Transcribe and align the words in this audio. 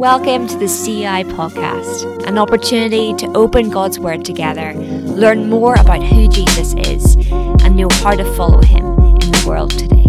Welcome 0.00 0.48
to 0.48 0.56
the 0.56 0.68
CI 0.68 1.24
podcast, 1.34 2.26
an 2.26 2.38
opportunity 2.38 3.12
to 3.12 3.26
open 3.36 3.68
God's 3.68 3.98
Word 3.98 4.24
together, 4.24 4.72
learn 4.72 5.50
more 5.50 5.74
about 5.74 6.02
who 6.02 6.28
Jesus 6.28 6.72
is, 6.88 7.16
and 7.30 7.76
know 7.76 7.90
how 7.90 8.12
to 8.12 8.24
follow 8.36 8.62
Him 8.62 8.86
in 8.86 9.32
the 9.32 9.44
world 9.46 9.72
today. 9.72 10.06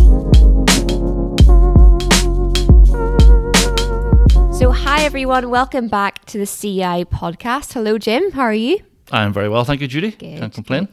So, 4.57 4.71
hi 4.71 5.03
everyone, 5.03 5.49
welcome 5.49 5.89
back 5.89 6.23
to 6.27 6.37
the 6.37 6.47
CI 6.47 7.03
podcast. 7.03 7.73
Hello, 7.73 7.97
Jim, 7.97 8.31
how 8.31 8.43
are 8.43 8.53
you? 8.53 8.79
I'm 9.11 9.33
very 9.33 9.49
well, 9.49 9.65
thank 9.65 9.81
you, 9.81 9.87
Judy. 9.87 10.11
Good, 10.11 10.39
Can't 10.39 10.53
complain. 10.53 10.87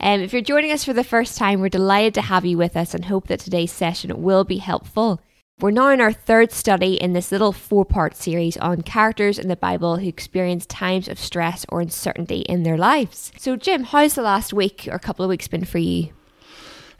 Um, 0.00 0.20
if 0.20 0.32
you're 0.32 0.42
joining 0.42 0.70
us 0.70 0.84
for 0.84 0.92
the 0.92 1.02
first 1.02 1.36
time, 1.36 1.60
we're 1.60 1.68
delighted 1.68 2.14
to 2.14 2.22
have 2.22 2.44
you 2.44 2.56
with 2.56 2.76
us 2.76 2.94
and 2.94 3.04
hope 3.04 3.26
that 3.26 3.40
today's 3.40 3.72
session 3.72 4.22
will 4.22 4.44
be 4.44 4.58
helpful. 4.58 5.20
We're 5.60 5.72
now 5.72 5.90
in 5.90 6.00
our 6.00 6.12
third 6.12 6.52
study 6.52 6.94
in 6.94 7.14
this 7.14 7.32
little 7.32 7.52
four 7.52 7.84
part 7.84 8.14
series 8.16 8.56
on 8.58 8.82
characters 8.82 9.40
in 9.40 9.48
the 9.48 9.56
Bible 9.56 9.96
who 9.96 10.06
experience 10.06 10.66
times 10.66 11.08
of 11.08 11.18
stress 11.18 11.66
or 11.68 11.80
uncertainty 11.80 12.42
in 12.42 12.62
their 12.62 12.78
lives. 12.78 13.32
So, 13.36 13.56
Jim, 13.56 13.82
how's 13.82 14.14
the 14.14 14.22
last 14.22 14.52
week 14.52 14.88
or 14.88 15.00
couple 15.00 15.24
of 15.24 15.28
weeks 15.28 15.48
been 15.48 15.64
for 15.64 15.78
you? 15.78 16.10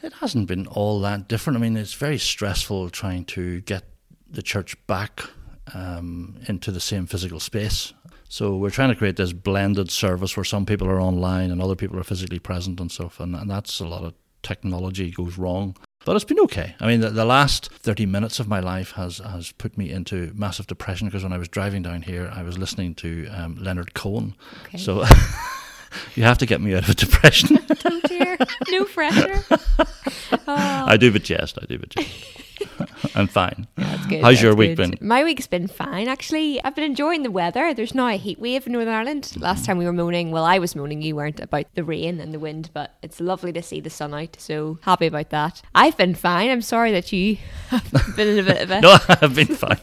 It 0.01 0.11
hasn't 0.13 0.47
been 0.47 0.67
all 0.67 0.99
that 1.01 1.29
different. 1.29 1.55
I 1.55 1.61
mean, 1.61 1.77
it's 1.77 1.93
very 1.93 2.17
stressful 2.17 2.89
trying 2.89 3.23
to 3.25 3.61
get 3.61 3.85
the 4.29 4.41
church 4.41 4.75
back 4.87 5.23
um, 5.73 6.35
into 6.49 6.71
the 6.71 6.81
same 6.81 7.05
physical 7.05 7.39
space. 7.39 7.93
So 8.29 8.55
we're 8.55 8.69
trying 8.69 8.89
to 8.89 8.95
create 8.95 9.15
this 9.15 9.33
blended 9.33 9.89
service 9.89 10.37
where 10.37 10.43
some 10.43 10.65
people 10.65 10.87
are 10.87 11.01
online 11.01 11.49
and 11.49 11.59
other 11.59 11.75
people 11.75 11.99
are 11.99 12.03
physically 12.03 12.37
present 12.37 12.79
and 12.79 12.91
stuff, 12.91 13.19
and, 13.19 13.35
and 13.35 13.49
that's 13.49 13.79
a 13.79 13.87
lot 13.87 14.03
of 14.03 14.13
technology 14.43 15.09
goes 15.09 15.37
wrong. 15.39 15.75
But 16.05 16.15
it's 16.15 16.25
been 16.25 16.39
okay. 16.41 16.75
I 16.79 16.87
mean, 16.87 17.01
the, 17.01 17.09
the 17.09 17.25
last 17.25 17.71
30 17.73 18.05
minutes 18.05 18.39
of 18.39 18.47
my 18.47 18.59
life 18.59 18.91
has, 18.91 19.17
has 19.17 19.51
put 19.51 19.77
me 19.77 19.91
into 19.91 20.31
massive 20.35 20.67
depression 20.67 21.07
because 21.07 21.23
when 21.23 21.33
I 21.33 21.37
was 21.37 21.49
driving 21.49 21.81
down 21.81 22.03
here, 22.03 22.31
I 22.33 22.43
was 22.43 22.57
listening 22.57 22.95
to 22.95 23.27
um, 23.31 23.57
Leonard 23.59 23.95
Cohen. 23.95 24.35
Okay. 24.65 24.77
So 24.77 25.03
you 26.15 26.23
have 26.23 26.37
to 26.37 26.45
get 26.45 26.61
me 26.61 26.75
out 26.75 26.83
of 26.83 26.89
a 26.89 26.93
depression. 26.93 27.57
Oh 27.83 28.01
dear, 28.05 28.37
no 28.69 28.85
pressure. 28.85 29.43
Oh, 30.31 30.37
I 30.47 30.97
do 30.97 31.11
but 31.11 31.23
jest. 31.23 31.57
I 31.61 31.65
do 31.65 31.79
but 31.79 31.89
jest. 31.89 32.09
I'm 33.15 33.27
fine. 33.27 33.67
that's 33.75 34.05
good. 34.07 34.21
How's 34.21 34.41
your 34.41 34.55
week 34.55 34.75
good. 34.77 34.99
been? 34.99 35.07
My 35.07 35.23
week's 35.23 35.47
been 35.47 35.67
fine, 35.67 36.07
actually. 36.07 36.63
I've 36.63 36.75
been 36.75 36.83
enjoying 36.83 37.23
the 37.23 37.31
weather. 37.31 37.73
There's 37.73 37.95
now 37.95 38.07
a 38.07 38.17
heat 38.17 38.39
wave 38.39 38.65
in 38.67 38.73
Northern 38.73 38.93
Ireland. 38.93 39.33
Last 39.37 39.65
time 39.65 39.77
we 39.77 39.85
were 39.85 39.93
moaning, 39.93 40.31
well, 40.31 40.45
I 40.45 40.59
was 40.59 40.75
moaning, 40.75 41.01
you 41.01 41.15
weren't, 41.15 41.39
about 41.39 41.65
the 41.75 41.83
rain 41.83 42.19
and 42.19 42.33
the 42.33 42.39
wind, 42.39 42.69
but 42.73 42.95
it's 43.01 43.19
lovely 43.19 43.53
to 43.53 43.61
see 43.61 43.79
the 43.79 43.89
sun 43.89 44.13
out. 44.13 44.35
So 44.39 44.79
happy 44.81 45.07
about 45.07 45.29
that. 45.29 45.61
I've 45.73 45.97
been 45.97 46.15
fine. 46.15 46.49
I'm 46.49 46.61
sorry 46.61 46.91
that 46.91 47.11
you 47.11 47.37
have 47.69 48.15
been 48.15 48.27
in 48.27 48.39
a 48.39 48.43
bit 48.43 48.61
of 48.61 48.71
a. 48.71 48.81
No, 48.89 48.97
I've 49.09 49.35
been 49.35 49.47
fine. 49.47 49.79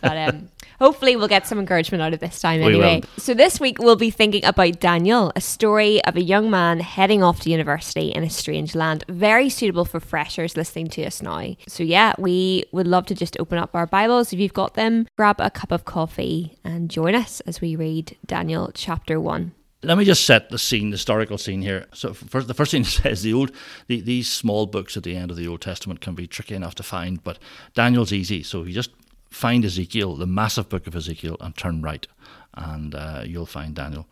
But 0.00 0.16
um, 0.16 0.48
hopefully, 0.80 1.16
we'll 1.16 1.28
get 1.28 1.46
some 1.46 1.58
encouragement 1.58 2.02
out 2.02 2.12
of 2.12 2.20
this 2.20 2.40
time 2.40 2.60
We 2.60 2.66
anyway. 2.66 3.00
will. 3.00 3.22
So, 3.22 3.34
this 3.34 3.60
week, 3.60 3.78
we'll 3.78 3.96
be 3.96 4.10
thinking 4.10 4.44
about 4.44 4.80
Daniel, 4.80 5.32
a 5.36 5.40
story 5.40 6.02
of 6.04 6.16
a 6.16 6.22
young 6.22 6.50
man 6.50 6.80
heading 6.80 7.22
off 7.22 7.40
to 7.40 7.50
university 7.50 8.08
in 8.08 8.24
a 8.24 8.30
strange 8.30 8.74
land. 8.74 9.04
Very 9.08 9.48
suitable 9.48 9.84
for 9.84 10.00
freshers 10.00 10.56
listening 10.56 10.88
to 10.88 11.04
us 11.04 11.22
now. 11.22 11.54
So, 11.68 11.82
yeah, 11.82 12.14
we 12.18 12.64
would 12.72 12.86
love 12.86 13.06
to 13.06 13.14
just 13.14 13.38
open 13.38 13.58
up 13.58 13.74
our 13.74 13.86
Bibles. 13.86 14.32
If 14.32 14.40
you've 14.40 14.54
got 14.54 14.74
them, 14.74 15.06
grab 15.16 15.36
a 15.40 15.50
cup 15.50 15.72
of 15.72 15.84
coffee 15.84 16.56
and 16.64 16.90
join 16.90 17.14
us 17.14 17.40
as 17.40 17.60
we 17.60 17.76
read 17.76 18.16
Daniel 18.26 18.70
chapter 18.74 19.20
1. 19.20 19.52
Let 19.82 19.96
me 19.96 20.04
just 20.04 20.26
set 20.26 20.50
the 20.50 20.58
scene, 20.58 20.90
the 20.90 20.94
historical 20.96 21.38
scene 21.38 21.62
here. 21.62 21.86
So, 21.94 22.12
first, 22.12 22.48
the 22.48 22.54
first 22.54 22.72
thing 22.72 22.82
it 22.82 22.86
says 22.86 23.22
the 23.22 23.32
old, 23.32 23.52
the, 23.86 24.00
these 24.00 24.28
small 24.28 24.66
books 24.66 24.96
at 24.96 25.04
the 25.04 25.16
end 25.16 25.30
of 25.30 25.38
the 25.38 25.48
Old 25.48 25.62
Testament 25.62 26.00
can 26.00 26.14
be 26.14 26.26
tricky 26.26 26.54
enough 26.54 26.74
to 26.76 26.82
find, 26.82 27.24
but 27.24 27.38
Daniel's 27.74 28.12
easy. 28.12 28.42
So 28.42 28.64
you 28.64 28.72
just 28.72 28.90
find 29.30 29.64
Ezekiel, 29.64 30.16
the 30.16 30.26
massive 30.26 30.68
book 30.68 30.86
of 30.86 30.94
Ezekiel, 30.94 31.36
and 31.40 31.56
turn 31.56 31.82
right, 31.82 32.06
and 32.54 32.94
uh, 32.94 33.22
you'll 33.24 33.46
find 33.46 33.74
Daniel. 33.74 34.06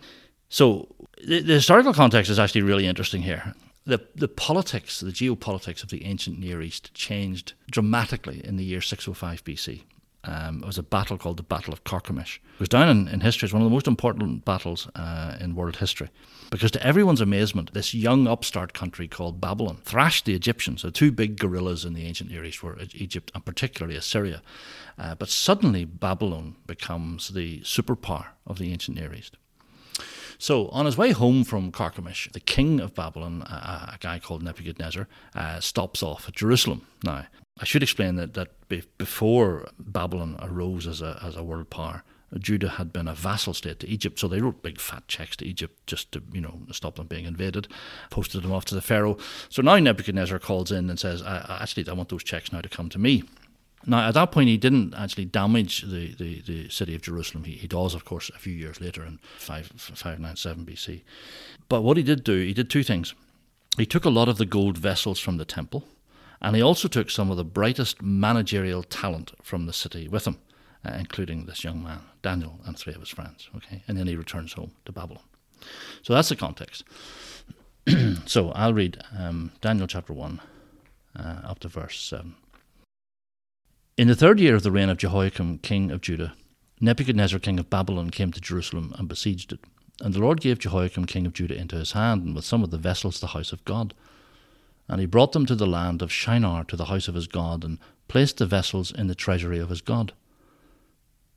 So 0.48 0.88
the, 1.22 1.41
the 1.41 1.54
historical 1.54 1.92
context 1.92 2.31
is 2.31 2.38
actually 2.38 2.62
really 2.62 2.87
interesting 2.87 3.22
here. 3.22 3.54
The, 3.84 4.06
the 4.15 4.28
politics, 4.28 5.00
the 5.00 5.10
geopolitics 5.10 5.82
of 5.82 5.91
the 5.91 6.04
ancient 6.04 6.38
Near 6.38 6.60
East 6.60 6.92
changed 6.94 7.54
dramatically 7.70 8.42
in 8.44 8.56
the 8.56 8.65
year 8.65 8.81
605 8.81 9.44
BC. 9.44 9.82
Um, 10.24 10.62
it 10.62 10.66
was 10.66 10.78
a 10.78 10.82
battle 10.82 11.16
called 11.16 11.36
the 11.36 11.42
Battle 11.44 11.72
of 11.72 11.84
Carchemish. 11.84 12.40
It 12.54 12.60
was 12.60 12.68
down 12.68 12.88
in, 12.88 13.08
in 13.08 13.20
history. 13.20 13.46
It's 13.46 13.52
one 13.52 13.62
of 13.62 13.68
the 13.68 13.74
most 13.74 13.86
important 13.86 14.44
battles 14.44 14.88
uh, 14.94 15.36
in 15.40 15.54
world 15.54 15.76
history. 15.76 16.10
Because 16.50 16.70
to 16.72 16.84
everyone's 16.84 17.20
amazement, 17.20 17.72
this 17.72 17.94
young 17.94 18.26
upstart 18.26 18.74
country 18.74 19.06
called 19.06 19.40
Babylon 19.40 19.78
thrashed 19.84 20.24
the 20.24 20.34
Egyptians. 20.34 20.82
The 20.82 20.90
two 20.90 21.12
big 21.12 21.38
gorillas 21.38 21.84
in 21.84 21.94
the 21.94 22.04
ancient 22.04 22.30
Near 22.30 22.44
East 22.44 22.62
were 22.62 22.78
Egypt 22.94 23.30
and 23.34 23.44
particularly 23.44 23.96
Assyria. 23.96 24.42
Uh, 24.98 25.14
but 25.14 25.28
suddenly 25.28 25.84
Babylon 25.84 26.56
becomes 26.66 27.28
the 27.28 27.60
superpower 27.60 28.26
of 28.46 28.58
the 28.58 28.72
ancient 28.72 28.96
Near 28.96 29.14
East. 29.14 29.36
So, 30.40 30.68
on 30.68 30.86
his 30.86 30.96
way 30.96 31.10
home 31.10 31.42
from 31.42 31.72
Carchemish, 31.72 32.32
the 32.32 32.40
king 32.40 32.78
of 32.78 32.94
Babylon, 32.94 33.42
a, 33.42 33.94
a 33.94 33.98
guy 33.98 34.20
called 34.20 34.42
Nebuchadnezzar, 34.42 35.08
uh, 35.34 35.58
stops 35.58 36.00
off 36.00 36.28
at 36.28 36.36
Jerusalem. 36.36 36.86
Now, 37.02 37.26
I 37.60 37.64
should 37.64 37.82
explain 37.82 38.16
that, 38.16 38.34
that 38.34 38.69
before 38.69 39.69
Babylon 39.78 40.38
arose 40.41 40.86
as 40.86 41.02
a, 41.02 41.19
as 41.22 41.36
a 41.36 41.42
world 41.42 41.70
power, 41.70 42.04
Judah 42.38 42.69
had 42.69 42.92
been 42.92 43.08
a 43.08 43.14
vassal 43.14 43.54
state 43.54 43.80
to 43.80 43.88
Egypt, 43.88 44.19
so 44.19 44.28
they 44.28 44.41
wrote 44.41 44.62
big 44.62 44.78
fat 44.78 45.08
checks 45.08 45.36
to 45.36 45.46
Egypt 45.46 45.86
just 45.86 46.12
to, 46.12 46.22
you 46.30 46.41
know, 46.41 46.60
stop 46.72 46.97
them 46.97 47.06
being 47.06 47.24
invaded, 47.24 47.68
posted 48.10 48.42
them 48.42 48.52
off 48.52 48.66
to 48.66 48.74
the 48.74 48.82
Pharaoh. 48.82 49.16
So 49.48 49.62
now 49.62 49.78
Nebuchadnezzar 49.78 50.38
calls 50.38 50.70
in 50.70 50.91
and 50.91 51.00
says, 51.00 51.22
I, 51.22 51.38
I 51.48 51.62
actually, 51.62 51.88
I 51.88 51.94
want 51.94 52.10
those 52.10 52.24
checks 52.24 52.52
now 52.52 52.60
to 52.60 52.68
come 52.68 52.91
to 52.91 52.98
me. 52.98 53.24
Now, 53.86 54.08
at 54.08 54.14
that 54.14 54.32
point, 54.32 54.48
he 54.48 54.58
didn't 54.58 54.92
actually 54.94 55.24
damage 55.24 55.82
the, 55.82 56.14
the, 56.14 56.42
the 56.42 56.68
city 56.68 56.94
of 56.94 57.00
Jerusalem. 57.00 57.44
He, 57.44 57.52
he 57.52 57.66
does, 57.66 57.94
of 57.94 58.04
course, 58.04 58.28
a 58.34 58.38
few 58.38 58.52
years 58.52 58.80
later 58.80 59.04
in 59.04 59.20
5, 59.38 59.72
597 59.76 60.66
BC. 60.66 61.02
But 61.68 61.82
what 61.82 61.97
he 61.97 62.02
did 62.02 62.24
do, 62.24 62.41
he 62.41 62.52
did 62.52 62.68
two 62.68 62.82
things. 62.82 63.14
He 63.78 63.86
took 63.86 64.04
a 64.04 64.10
lot 64.10 64.28
of 64.28 64.36
the 64.36 64.47
gold 64.47 64.76
vessels 64.76 65.20
from 65.20 65.36
the 65.36 65.44
temple, 65.44 65.84
and 66.41 66.54
he 66.54 66.62
also 66.62 66.88
took 66.88 67.10
some 67.10 67.31
of 67.31 67.37
the 67.37 67.44
brightest 67.44 68.03
managerial 68.03 68.82
talent 68.82 69.32
from 69.43 69.66
the 69.66 69.72
city 69.72 70.09
with 70.09 70.26
him, 70.26 70.38
uh, 70.84 70.94
including 70.99 71.47
this 71.47 71.65
young 71.65 71.82
man, 71.82 72.00
Daniel, 72.22 72.60
and 72.65 72.78
three 72.78 72.94
of 72.94 73.00
his 73.00 73.09
friends. 73.09 73.49
Okay, 73.56 73.82
And 73.88 73.97
then 73.99 74.06
he 74.06 74.16
returns 74.16 74.53
home 74.53 74.72
to 74.84 74.93
Babylon. 74.93 75.25
So 76.03 76.15
that's 76.15 76.28
the 76.28 76.37
context. 76.37 76.84
so 78.27 78.50
I'll 78.50 78.75
read 78.75 79.03
um, 79.19 79.53
Daniel 79.60 79.87
chapter 79.87 80.12
1 80.12 80.41
uh, 81.19 81.41
up 81.44 81.59
to 81.60 81.69
verse 81.69 82.00
7. 82.00 82.34
In 83.97 84.06
the 84.06 84.15
third 84.15 84.38
year 84.38 84.54
of 84.54 84.62
the 84.62 84.71
reign 84.71 84.91
of 84.91 84.98
Jehoiakim, 84.98 85.59
king 85.59 85.91
of 85.91 86.00
Judah, 86.00 86.34
Nebuchadnezzar, 86.81 87.41
king 87.41 87.59
of 87.59 87.69
Babylon, 87.69 88.10
came 88.10 88.31
to 88.31 88.41
Jerusalem 88.41 88.94
and 88.97 89.09
besieged 89.09 89.53
it. 89.53 89.60
And 90.00 90.15
the 90.15 90.21
Lord 90.21 90.41
gave 90.41 90.60
Jehoiakim, 90.60 91.06
king 91.06 91.27
of 91.27 91.32
Judah, 91.32 91.56
into 91.56 91.75
his 91.75 91.93
hand, 91.93 92.25
and 92.25 92.34
with 92.37 92.44
some 92.44 92.62
of 92.62 92.71
the 92.71 92.78
vessels 92.78 93.19
the 93.19 93.28
house 93.28 93.53
of 93.53 93.65
God. 93.65 93.94
And 94.88 95.00
he 95.00 95.06
brought 95.06 95.32
them 95.32 95.44
to 95.47 95.54
the 95.54 95.66
land 95.66 96.00
of 96.00 96.12
Shinar, 96.12 96.65
to 96.65 96.76
the 96.76 96.87
house 96.87 97.09
of 97.09 97.15
his 97.15 97.26
God, 97.26 97.62
and 97.62 97.78
placed 98.09 98.38
the 98.38 98.47
vessels 98.47 98.91
in 98.91 99.06
the 99.06 99.15
treasury 99.15 99.59
of 99.59 99.69
his 99.69 99.82
God. 99.82 100.15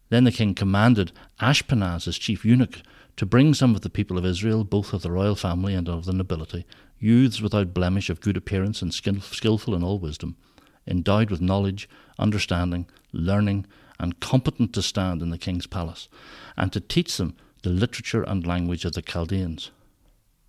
Then 0.09 0.23
the 0.23 0.31
king 0.31 0.55
commanded 0.55 1.11
Ashpenaz, 1.39 2.05
his 2.05 2.17
chief 2.17 2.45
eunuch, 2.45 2.81
to 3.17 3.25
bring 3.25 3.53
some 3.53 3.75
of 3.75 3.81
the 3.81 3.89
people 3.89 4.17
of 4.17 4.25
Israel, 4.25 4.63
both 4.63 4.93
of 4.93 5.01
the 5.01 5.11
royal 5.11 5.35
family 5.35 5.73
and 5.73 5.89
of 5.89 6.05
the 6.05 6.13
nobility, 6.13 6.65
youths 6.97 7.41
without 7.41 7.73
blemish, 7.73 8.09
of 8.09 8.21
good 8.21 8.37
appearance, 8.37 8.81
and 8.81 8.93
skilful 8.93 9.75
in 9.75 9.83
all 9.83 9.99
wisdom, 9.99 10.37
endowed 10.87 11.29
with 11.29 11.41
knowledge, 11.41 11.89
understanding, 12.17 12.87
learning, 13.11 13.65
and 13.99 14.19
competent 14.19 14.73
to 14.73 14.81
stand 14.81 15.21
in 15.21 15.29
the 15.29 15.37
king's 15.37 15.67
palace, 15.67 16.07
and 16.57 16.71
to 16.71 16.79
teach 16.79 17.17
them 17.17 17.35
the 17.63 17.69
literature 17.69 18.23
and 18.23 18.47
language 18.47 18.85
of 18.85 18.93
the 18.93 19.01
Chaldeans. 19.01 19.71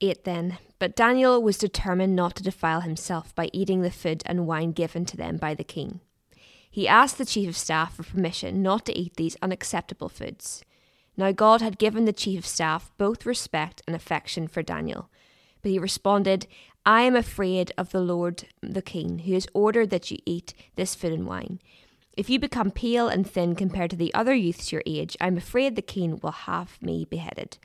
8 0.00 0.24
then. 0.24 0.58
But 0.78 0.96
Daniel 0.96 1.42
was 1.42 1.58
determined 1.58 2.16
not 2.16 2.36
to 2.36 2.42
defile 2.42 2.80
himself 2.80 3.34
by 3.34 3.50
eating 3.52 3.82
the 3.82 3.90
food 3.90 4.22
and 4.26 4.46
wine 4.46 4.72
given 4.72 5.04
to 5.06 5.16
them 5.16 5.36
by 5.36 5.54
the 5.54 5.64
king. 5.64 6.00
He 6.70 6.86
asked 6.86 7.18
the 7.18 7.24
chief 7.24 7.48
of 7.48 7.56
staff 7.56 7.96
for 7.96 8.04
permission 8.04 8.62
not 8.62 8.86
to 8.86 8.96
eat 8.96 9.16
these 9.16 9.36
unacceptable 9.42 10.08
foods. 10.08 10.64
Now 11.16 11.32
God 11.32 11.60
had 11.60 11.78
given 11.78 12.04
the 12.04 12.12
chief 12.12 12.38
of 12.40 12.46
staff 12.46 12.90
both 12.96 13.26
respect 13.26 13.82
and 13.86 13.96
affection 13.96 14.48
for 14.48 14.62
Daniel. 14.62 15.10
But 15.62 15.72
he 15.72 15.78
responded, 15.78 16.46
I 16.86 17.02
am 17.02 17.14
afraid 17.16 17.72
of 17.76 17.90
the 17.90 18.00
Lord 18.00 18.44
the 18.62 18.80
King, 18.80 19.20
who 19.20 19.34
has 19.34 19.46
ordered 19.52 19.90
that 19.90 20.10
you 20.10 20.18
eat 20.24 20.54
this 20.76 20.94
food 20.94 21.12
and 21.12 21.26
wine. 21.26 21.60
If 22.16 22.30
you 22.30 22.38
become 22.38 22.70
pale 22.70 23.08
and 23.08 23.28
thin 23.28 23.54
compared 23.54 23.90
to 23.90 23.96
the 23.96 24.14
other 24.14 24.34
youths 24.34 24.72
your 24.72 24.82
age, 24.86 25.16
I 25.20 25.26
am 25.26 25.36
afraid 25.36 25.76
the 25.76 25.82
king 25.82 26.18
will 26.22 26.32
have 26.32 26.80
me 26.80 27.04
beheaded. 27.04 27.58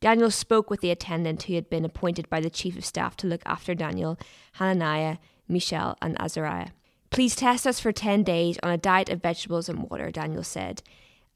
Daniel 0.00 0.30
spoke 0.30 0.70
with 0.70 0.80
the 0.80 0.90
attendant 0.90 1.44
who 1.44 1.54
had 1.54 1.70
been 1.70 1.84
appointed 1.84 2.28
by 2.28 2.40
the 2.40 2.50
chief 2.50 2.76
of 2.76 2.84
staff 2.84 3.16
to 3.16 3.26
look 3.26 3.42
after 3.46 3.74
Daniel, 3.74 4.18
Hananiah, 4.54 5.18
Mishael, 5.48 5.96
and 6.02 6.20
Azariah. 6.20 6.70
Please 7.10 7.36
test 7.36 7.66
us 7.66 7.80
for 7.80 7.92
ten 7.92 8.22
days 8.22 8.58
on 8.62 8.70
a 8.70 8.76
diet 8.76 9.08
of 9.08 9.22
vegetables 9.22 9.68
and 9.68 9.88
water, 9.88 10.10
Daniel 10.10 10.42
said. 10.42 10.82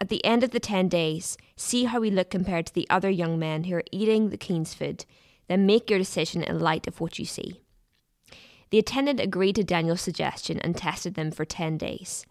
At 0.00 0.08
the 0.08 0.24
end 0.24 0.44
of 0.44 0.50
the 0.50 0.60
ten 0.60 0.88
days, 0.88 1.36
see 1.56 1.84
how 1.84 2.00
we 2.00 2.10
look 2.10 2.30
compared 2.30 2.66
to 2.66 2.74
the 2.74 2.88
other 2.90 3.10
young 3.10 3.38
men 3.38 3.64
who 3.64 3.76
are 3.76 3.84
eating 3.90 4.30
the 4.30 4.36
king's 4.36 4.74
food. 4.74 5.04
Then 5.48 5.66
make 5.66 5.88
your 5.88 5.98
decision 5.98 6.42
in 6.42 6.58
light 6.58 6.86
of 6.86 7.00
what 7.00 7.18
you 7.18 7.24
see. 7.24 7.62
The 8.70 8.78
attendant 8.78 9.18
agreed 9.18 9.56
to 9.56 9.64
Daniel's 9.64 10.02
suggestion 10.02 10.58
and 10.60 10.76
tested 10.76 11.14
them 11.14 11.30
for 11.30 11.44
10 11.44 11.78
days. 11.78 12.26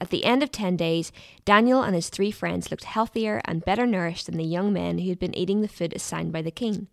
At 0.00 0.10
the 0.10 0.24
end 0.24 0.42
of 0.42 0.50
10 0.50 0.76
days, 0.76 1.12
Daniel 1.44 1.82
and 1.82 1.94
his 1.94 2.08
three 2.08 2.30
friends 2.30 2.70
looked 2.70 2.84
healthier 2.84 3.42
and 3.44 3.64
better 3.64 3.86
nourished 3.86 4.26
than 4.26 4.38
the 4.38 4.44
young 4.44 4.72
men 4.72 4.98
who 4.98 5.10
had 5.10 5.18
been 5.18 5.36
eating 5.36 5.60
the 5.60 5.68
food 5.68 5.92
assigned 5.92 6.32
by 6.32 6.40
the 6.40 6.50
king. 6.50 6.88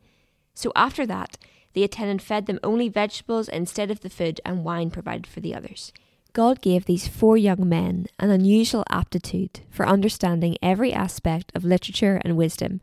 So 0.53 0.71
after 0.75 1.05
that, 1.05 1.37
the 1.73 1.83
attendant 1.83 2.21
fed 2.21 2.47
them 2.47 2.59
only 2.63 2.89
vegetables 2.89 3.47
instead 3.47 3.91
of 3.91 4.01
the 4.01 4.09
food 4.09 4.41
and 4.43 4.65
wine 4.65 4.89
provided 4.89 5.27
for 5.27 5.39
the 5.39 5.55
others. 5.55 5.93
God 6.33 6.61
gave 6.61 6.85
these 6.85 7.07
four 7.07 7.37
young 7.37 7.69
men 7.69 8.07
an 8.19 8.29
unusual 8.29 8.83
aptitude 8.89 9.61
for 9.69 9.87
understanding 9.87 10.57
every 10.61 10.91
aspect 10.91 11.51
of 11.55 11.63
literature 11.63 12.21
and 12.23 12.35
wisdom, 12.35 12.81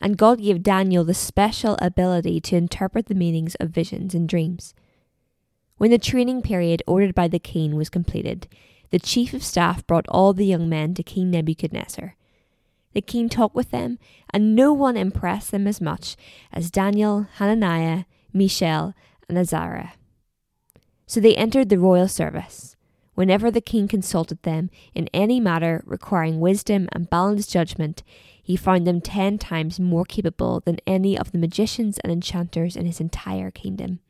and 0.00 0.16
God 0.16 0.40
gave 0.40 0.62
Daniel 0.62 1.04
the 1.04 1.14
special 1.14 1.76
ability 1.80 2.40
to 2.42 2.56
interpret 2.56 3.06
the 3.06 3.14
meanings 3.14 3.54
of 3.56 3.70
visions 3.70 4.14
and 4.14 4.28
dreams. 4.28 4.74
When 5.76 5.90
the 5.90 5.98
training 5.98 6.42
period 6.42 6.82
ordered 6.86 7.14
by 7.14 7.28
the 7.28 7.38
king 7.38 7.76
was 7.76 7.88
completed, 7.88 8.48
the 8.90 8.98
chief 8.98 9.34
of 9.34 9.44
staff 9.44 9.86
brought 9.86 10.06
all 10.08 10.32
the 10.32 10.46
young 10.46 10.68
men 10.68 10.94
to 10.94 11.02
King 11.02 11.30
Nebuchadnezzar. 11.30 12.16
The 12.94 13.02
king 13.02 13.28
talked 13.28 13.54
with 13.54 13.70
them, 13.70 13.98
and 14.30 14.54
no 14.56 14.72
one 14.72 14.96
impressed 14.96 15.50
them 15.50 15.66
as 15.66 15.80
much 15.80 16.16
as 16.52 16.70
Daniel, 16.70 17.26
Hananiah, 17.36 18.04
Mishael, 18.32 18.94
and 19.28 19.38
Azariah. 19.38 19.90
So 21.06 21.20
they 21.20 21.36
entered 21.36 21.68
the 21.68 21.78
royal 21.78 22.08
service. 22.08 22.76
Whenever 23.14 23.50
the 23.50 23.60
king 23.60 23.88
consulted 23.88 24.42
them 24.42 24.70
in 24.94 25.08
any 25.12 25.40
matter 25.40 25.82
requiring 25.84 26.38
wisdom 26.38 26.88
and 26.92 27.10
balanced 27.10 27.50
judgment, 27.52 28.02
he 28.42 28.56
found 28.56 28.86
them 28.86 29.00
ten 29.00 29.38
times 29.38 29.80
more 29.80 30.04
capable 30.04 30.60
than 30.60 30.78
any 30.86 31.18
of 31.18 31.32
the 31.32 31.38
magicians 31.38 31.98
and 31.98 32.12
enchanters 32.12 32.76
in 32.76 32.86
his 32.86 33.00
entire 33.00 33.50
kingdom. 33.50 34.00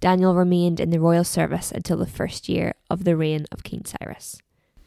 Daniel 0.00 0.34
remained 0.34 0.80
in 0.80 0.90
the 0.90 1.00
royal 1.00 1.24
service 1.24 1.72
until 1.72 1.96
the 1.96 2.06
first 2.06 2.48
year 2.48 2.74
of 2.88 3.04
the 3.04 3.16
reign 3.16 3.46
of 3.50 3.64
King 3.64 3.84
Cyrus. 3.84 4.40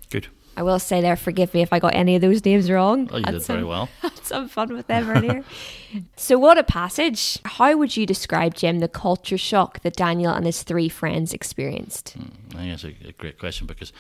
Good. 0.10 0.28
I 0.58 0.64
will 0.64 0.80
say 0.80 1.00
there, 1.00 1.16
forgive 1.16 1.54
me 1.54 1.62
if 1.62 1.72
I 1.72 1.80
got 1.80 1.96
any 1.96 2.16
of 2.16 2.22
those 2.22 2.44
names 2.44 2.70
wrong. 2.70 3.10
Oh, 3.12 3.18
you 3.18 3.24
Had 3.26 3.32
did 3.32 3.44
some, 3.44 3.56
very 3.56 3.66
well. 3.66 3.90
Had 4.02 4.18
some 4.26 4.50
fun 4.50 4.74
with 4.74 4.88
them 4.88 5.10
earlier. 5.10 5.44
so, 6.18 6.38
what 6.38 6.58
a 6.58 6.64
passage. 6.64 7.40
How 7.46 7.78
would 7.78 7.96
you 7.96 8.06
describe, 8.06 8.54
Jim, 8.56 8.80
the 8.80 8.90
culture 8.90 9.38
shock 9.38 9.82
that 9.82 9.96
Daniel 9.96 10.34
and 10.34 10.46
his 10.46 10.64
three 10.64 10.90
friends 10.90 11.34
experienced? 11.34 12.18
Mm, 12.18 12.56
I 12.56 12.58
think 12.58 12.72
that's 12.72 12.84
a, 12.84 13.10
a 13.10 13.12
great 13.14 13.40
question 13.40 13.66
because 13.66 13.94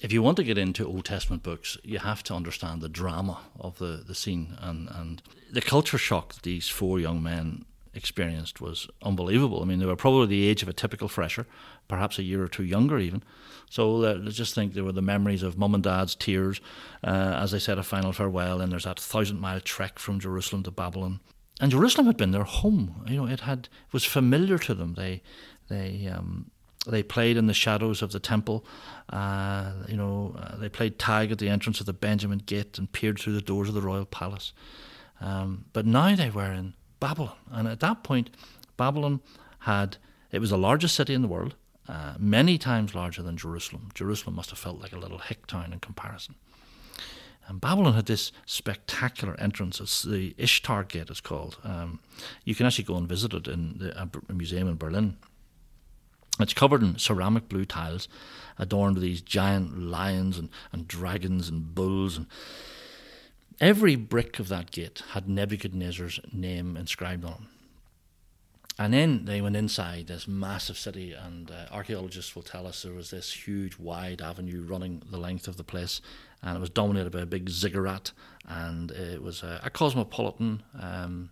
if 0.00 0.12
you 0.12 0.22
want 0.22 0.36
to 0.36 0.44
get 0.44 0.58
into 0.58 0.86
Old 0.86 1.04
Testament 1.04 1.42
books, 1.42 1.76
you 1.82 1.98
have 1.98 2.22
to 2.24 2.34
understand 2.34 2.82
the 2.82 2.88
drama 2.88 3.40
of 3.58 3.78
the, 3.78 4.04
the 4.06 4.14
scene 4.14 4.56
and, 4.60 4.88
and 4.88 5.22
the 5.50 5.60
culture 5.60 5.98
shock 5.98 6.34
that 6.34 6.42
these 6.42 6.68
four 6.68 7.00
young 7.00 7.22
men 7.22 7.64
experienced 7.96 8.60
was 8.60 8.88
unbelievable. 9.02 9.62
I 9.62 9.64
mean, 9.64 9.78
they 9.78 9.86
were 9.86 9.96
probably 9.96 10.26
the 10.26 10.46
age 10.46 10.62
of 10.62 10.68
a 10.68 10.72
typical 10.72 11.08
fresher, 11.08 11.46
perhaps 11.88 12.18
a 12.18 12.22
year 12.22 12.42
or 12.42 12.48
two 12.48 12.64
younger 12.64 12.98
even. 12.98 13.22
So 13.70 14.04
uh, 14.04 14.18
let's 14.22 14.36
just 14.36 14.54
think 14.54 14.74
there 14.74 14.84
were 14.84 14.92
the 14.92 15.02
memories 15.02 15.42
of 15.42 15.58
mum 15.58 15.74
and 15.74 15.82
dad's 15.82 16.14
tears 16.14 16.60
uh, 17.02 17.38
as 17.40 17.50
they 17.50 17.58
said 17.58 17.78
a 17.78 17.82
final 17.82 18.12
farewell, 18.12 18.60
and 18.60 18.70
there's 18.70 18.84
that 18.84 19.00
thousand 19.00 19.40
mile 19.40 19.60
trek 19.60 19.98
from 19.98 20.20
Jerusalem 20.20 20.62
to 20.64 20.70
Babylon. 20.70 21.20
And 21.60 21.72
Jerusalem 21.72 22.06
had 22.06 22.16
been 22.16 22.32
their 22.32 22.44
home. 22.44 23.04
You 23.08 23.16
know, 23.16 23.26
it 23.26 23.40
had 23.40 23.68
it 23.86 23.92
was 23.92 24.04
familiar 24.04 24.58
to 24.58 24.74
them. 24.74 24.94
They 24.94 25.22
they 25.68 26.06
um, 26.14 26.50
they 26.86 27.02
played 27.02 27.36
in 27.36 27.46
the 27.46 27.54
shadows 27.54 28.02
of 28.02 28.12
the 28.12 28.20
temple. 28.20 28.64
Uh, 29.08 29.72
you 29.88 29.96
know, 29.96 30.36
uh, 30.38 30.56
they 30.56 30.68
played 30.68 30.98
tag 30.98 31.32
at 31.32 31.38
the 31.38 31.48
entrance 31.48 31.80
of 31.80 31.86
the 31.86 31.92
Benjamin 31.92 32.38
Gate 32.38 32.78
and 32.78 32.90
peered 32.92 33.18
through 33.18 33.34
the 33.34 33.40
doors 33.40 33.68
of 33.68 33.74
the 33.74 33.80
royal 33.80 34.04
palace. 34.04 34.52
Um, 35.20 35.64
but 35.72 35.86
now 35.86 36.14
they 36.14 36.30
were 36.30 36.52
in 36.52 36.74
Babylon. 37.00 37.36
And 37.50 37.68
at 37.68 37.80
that 37.80 38.02
point, 38.02 38.30
Babylon 38.76 39.20
had, 39.60 39.96
it 40.30 40.38
was 40.38 40.50
the 40.50 40.58
largest 40.58 40.94
city 40.94 41.14
in 41.14 41.22
the 41.22 41.28
world, 41.28 41.54
uh, 41.88 42.14
many 42.18 42.58
times 42.58 42.94
larger 42.94 43.22
than 43.22 43.36
Jerusalem. 43.36 43.90
Jerusalem 43.94 44.36
must 44.36 44.50
have 44.50 44.58
felt 44.58 44.80
like 44.80 44.92
a 44.92 44.98
little 44.98 45.18
hick 45.18 45.46
town 45.46 45.72
in 45.72 45.80
comparison. 45.80 46.34
And 47.48 47.60
Babylon 47.60 47.94
had 47.94 48.06
this 48.06 48.32
spectacular 48.44 49.38
entrance. 49.38 49.80
It's 49.80 50.02
the 50.02 50.34
Ishtar 50.36 50.82
Gate, 50.84 51.10
it's 51.10 51.20
called. 51.20 51.58
Um, 51.62 52.00
you 52.44 52.56
can 52.56 52.66
actually 52.66 52.84
go 52.84 52.96
and 52.96 53.08
visit 53.08 53.32
it 53.32 53.46
in 53.46 53.78
the 53.78 54.02
a 54.02 54.32
museum 54.32 54.66
in 54.66 54.76
Berlin. 54.76 55.16
It's 56.40 56.52
covered 56.52 56.82
in 56.82 56.98
ceramic 56.98 57.48
blue 57.48 57.64
tiles, 57.64 58.08
adorned 58.58 58.96
with 58.96 59.04
these 59.04 59.22
giant 59.22 59.78
lions 59.78 60.38
and, 60.38 60.50
and 60.72 60.86
dragons 60.86 61.48
and 61.48 61.74
bulls 61.74 62.16
and 62.16 62.26
Every 63.60 63.96
brick 63.96 64.38
of 64.38 64.48
that 64.48 64.70
gate 64.70 65.02
had 65.12 65.28
Nebuchadnezzar's 65.28 66.20
name 66.32 66.76
inscribed 66.76 67.24
on 67.24 67.32
it. 67.32 67.38
And 68.78 68.92
then 68.92 69.24
they 69.24 69.40
went 69.40 69.56
inside 69.56 70.06
this 70.06 70.28
massive 70.28 70.76
city, 70.76 71.14
and 71.14 71.50
uh, 71.50 71.64
archaeologists 71.72 72.36
will 72.36 72.42
tell 72.42 72.66
us 72.66 72.82
there 72.82 72.92
was 72.92 73.10
this 73.10 73.32
huge, 73.32 73.78
wide 73.78 74.20
avenue 74.20 74.66
running 74.66 75.02
the 75.10 75.16
length 75.16 75.48
of 75.48 75.56
the 75.56 75.64
place, 75.64 76.02
and 76.42 76.54
it 76.54 76.60
was 76.60 76.68
dominated 76.68 77.10
by 77.10 77.20
a 77.20 77.26
big 77.26 77.48
ziggurat, 77.48 78.12
and 78.46 78.90
it 78.90 79.22
was 79.22 79.42
a, 79.42 79.62
a 79.64 79.70
cosmopolitan 79.70 80.62
um, 80.78 81.30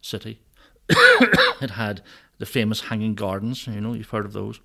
city. 0.00 0.40
it 0.88 1.70
had 1.70 2.02
the 2.38 2.46
famous 2.46 2.80
hanging 2.80 3.14
gardens, 3.14 3.68
you 3.68 3.80
know, 3.80 3.92
you've 3.92 4.10
heard 4.10 4.24
of 4.24 4.32
those. 4.32 4.58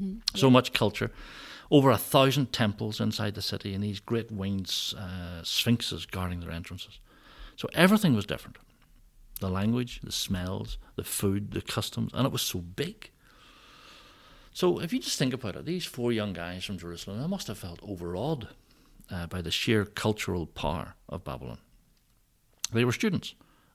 Mm-hmm. 0.00 0.18
So 0.36 0.48
much 0.50 0.72
culture 0.72 1.10
over 1.70 1.90
a 1.90 1.98
thousand 1.98 2.52
temples 2.52 3.00
inside 3.00 3.34
the 3.34 3.42
city 3.42 3.74
and 3.74 3.82
these 3.82 4.00
great 4.00 4.30
winged 4.30 4.72
uh, 4.98 5.42
sphinxes 5.42 6.06
guarding 6.06 6.40
their 6.40 6.50
entrances. 6.50 6.98
So 7.56 7.68
everything 7.74 8.14
was 8.14 8.26
different 8.26 8.58
the 9.40 9.48
language, 9.50 10.00
the 10.02 10.12
smells, 10.12 10.78
the 10.96 11.04
food, 11.04 11.50
the 11.50 11.60
customs, 11.60 12.12
and 12.14 12.24
it 12.24 12.32
was 12.32 12.40
so 12.40 12.60
big. 12.60 13.10
So 14.52 14.80
if 14.80 14.92
you 14.92 15.00
just 15.00 15.18
think 15.18 15.34
about 15.34 15.56
it, 15.56 15.64
these 15.64 15.84
four 15.84 16.12
young 16.12 16.32
guys 16.32 16.64
from 16.64 16.78
Jerusalem, 16.78 17.20
they 17.20 17.26
must 17.26 17.48
have 17.48 17.58
felt 17.58 17.80
overawed 17.82 18.48
uh, 19.10 19.26
by 19.26 19.42
the 19.42 19.50
sheer 19.50 19.84
cultural 19.84 20.46
power 20.46 20.94
of 21.08 21.24
Babylon. 21.24 21.58
They 22.72 22.84
were 22.84 22.92
students. 22.92 23.34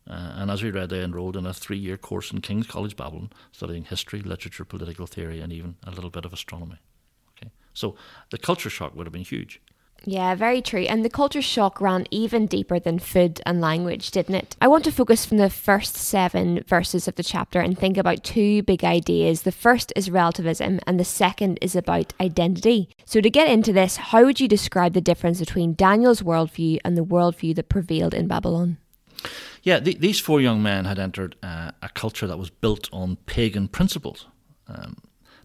Uh, 0.09 0.33
and 0.35 0.49
as 0.49 0.63
we 0.63 0.71
read, 0.71 0.89
they 0.89 1.03
enrolled 1.03 1.37
in 1.37 1.45
a 1.45 1.53
three 1.53 1.77
year 1.77 1.97
course 1.97 2.31
in 2.31 2.41
King's 2.41 2.65
College 2.65 2.95
Babylon, 2.95 3.29
studying 3.51 3.83
history, 3.83 4.21
literature, 4.21 4.65
political 4.65 5.05
theory, 5.05 5.39
and 5.39 5.53
even 5.53 5.75
a 5.85 5.91
little 5.91 6.09
bit 6.09 6.25
of 6.25 6.33
astronomy. 6.33 6.79
So 7.79 7.95
the 8.29 8.37
culture 8.37 8.69
shock 8.69 8.95
would 8.95 9.07
have 9.07 9.13
been 9.13 9.23
huge. 9.23 9.61
Yeah, 10.05 10.33
very 10.35 10.61
true. 10.61 10.83
And 10.83 11.03
the 11.03 11.09
culture 11.09 11.41
shock 11.41 11.81
ran 11.81 12.05
even 12.09 12.45
deeper 12.45 12.79
than 12.79 12.99
food 12.99 13.41
and 13.45 13.59
language, 13.59 14.11
didn't 14.11 14.35
it? 14.35 14.55
I 14.61 14.67
want 14.67 14.85
to 14.85 14.91
focus 14.91 15.25
from 15.25 15.37
the 15.37 15.49
first 15.49 15.95
seven 15.95 16.63
verses 16.67 17.07
of 17.07 17.15
the 17.15 17.23
chapter 17.23 17.59
and 17.59 17.77
think 17.77 17.97
about 17.97 18.23
two 18.23 18.63
big 18.63 18.83
ideas. 18.83 19.41
The 19.41 19.51
first 19.51 19.91
is 19.95 20.09
relativism, 20.09 20.79
and 20.87 20.99
the 20.99 21.05
second 21.05 21.59
is 21.61 21.75
about 21.75 22.13
identity. 22.21 22.89
So, 23.05 23.19
to 23.19 23.29
get 23.29 23.49
into 23.49 23.73
this, 23.73 23.97
how 23.97 24.23
would 24.23 24.39
you 24.39 24.47
describe 24.47 24.93
the 24.93 25.01
difference 25.01 25.39
between 25.39 25.73
Daniel's 25.73 26.21
worldview 26.21 26.79
and 26.85 26.97
the 26.97 27.05
worldview 27.05 27.55
that 27.55 27.67
prevailed 27.69 28.13
in 28.13 28.27
Babylon? 28.27 28.77
Yeah, 29.63 29.79
the, 29.79 29.95
these 29.95 30.19
four 30.19 30.39
young 30.39 30.63
men 30.63 30.85
had 30.85 30.99
entered 30.99 31.35
uh, 31.43 31.71
a 31.81 31.89
culture 31.89 32.27
that 32.27 32.39
was 32.39 32.49
built 32.49 32.87
on 32.93 33.17
pagan 33.25 33.67
principles. 33.67 34.27
Um, 34.67 34.95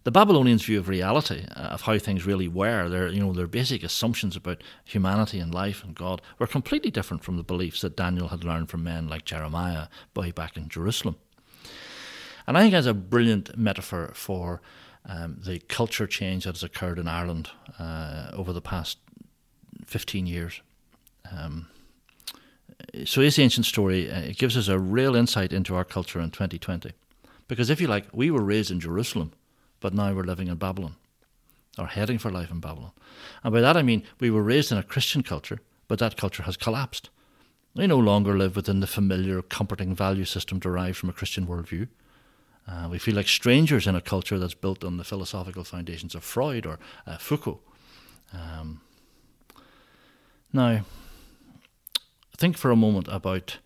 the 0.05 0.11
Babylonians' 0.11 0.65
view 0.65 0.79
of 0.79 0.89
reality, 0.89 1.47
uh, 1.57 1.61
of 1.61 1.83
how 1.83 1.99
things 1.99 2.27
really 2.27 2.47
were, 2.47 2.89
their 2.89 3.09
you 3.09 3.21
know 3.21 3.33
their 3.33 3.47
basic 3.47 3.83
assumptions 3.83 4.37
about 4.37 4.63
humanity 4.85 5.39
and 5.39 5.53
life 5.53 5.83
and 5.83 5.95
God, 5.95 6.21
were 6.39 6.47
completely 6.47 6.91
different 6.91 7.25
from 7.25 7.39
the 7.39 7.43
beliefs 7.43 7.81
that 7.81 7.97
Daniel 7.97 8.29
had 8.29 8.45
learned 8.45 8.69
from 8.69 8.85
men 8.85 9.09
like 9.09 9.25
Jeremiah 9.25 9.89
way 10.15 10.31
back 10.31 10.57
in 10.57 10.69
Jerusalem. 10.69 11.17
And 12.47 12.59
I 12.59 12.61
think 12.61 12.73
that's 12.73 12.87
a 12.87 12.95
brilliant 12.95 13.57
metaphor 13.57 14.11
for 14.13 14.61
um, 15.07 15.39
the 15.43 15.59
culture 15.61 16.07
change 16.07 16.45
that 16.45 16.55
has 16.55 16.63
occurred 16.63 16.99
in 16.99 17.09
Ireland 17.09 17.49
uh, 17.79 18.31
over 18.35 18.53
the 18.53 18.61
past 18.61 18.99
15 19.87 20.27
years. 20.27 20.61
Um, 21.33 21.69
so, 23.07 23.23
this 23.23 23.39
ancient 23.39 23.65
story 23.65 24.11
uh, 24.11 24.21
it 24.21 24.37
gives 24.37 24.59
us 24.59 24.69
a 24.69 24.79
real 24.79 25.17
insight 25.17 25.55
into 25.55 25.75
our 25.75 25.85
culture 25.85 26.21
in 26.21 26.31
2020. 26.31 26.93
Because 27.49 27.71
if 27.71 27.81
you 27.81 27.87
like, 27.87 28.07
we 28.13 28.31
were 28.31 28.45
raised 28.45 28.71
in 28.71 28.81
Jerusalem 28.81 29.33
but 29.85 29.93
now 29.93 30.15
we're 30.15 30.23
living 30.23 30.49
in 30.49 30.55
Babylon 30.55 30.97
or 31.79 31.89
heading 31.89 32.17
for 32.17 32.31
life 32.31 32.51
in 32.51 32.59
Babylon. 32.59 32.93
And 33.43 33.53
by 33.53 33.61
that 33.61 33.77
I 33.77 33.83
mean 33.83 34.03
we 34.19 34.31
were 34.31 34.43
raised 34.43 34.73
in 34.73 34.79
a 34.79 34.83
Christian 34.83 35.23
culture, 35.23 35.61
but 35.89 35.99
that 35.99 36.17
culture 36.17 36.45
has 36.45 36.57
collapsed. 36.57 37.11
We 37.75 37.87
no 37.87 37.99
longer 37.99 38.35
live 38.35 38.57
within 38.57 38.81
the 38.81 38.87
familiar, 38.87 39.43
comforting 39.43 39.95
value 39.95 40.25
system 40.25 40.59
derived 40.59 40.97
from 40.97 41.11
a 41.11 41.13
Christian 41.13 41.47
worldview. 41.47 41.89
Uh, 42.67 42.89
we 42.91 42.99
feel 42.99 43.15
like 43.15 43.29
strangers 43.29 43.87
in 43.87 43.95
a 43.95 44.01
culture 44.01 44.39
that's 44.39 44.55
built 44.55 44.85
on 44.85 44.97
the 44.97 45.05
philosophical 45.05 45.65
foundations 45.65 46.15
of 46.15 46.25
Freud 46.25 46.65
or 46.65 46.79
uh, 47.07 47.19
Foucault. 47.19 47.61
Um, 48.33 48.81
now, 50.51 50.81
think 52.39 52.57
for 52.57 52.71
a 52.71 52.77
moment 52.77 53.07
about, 53.11 53.59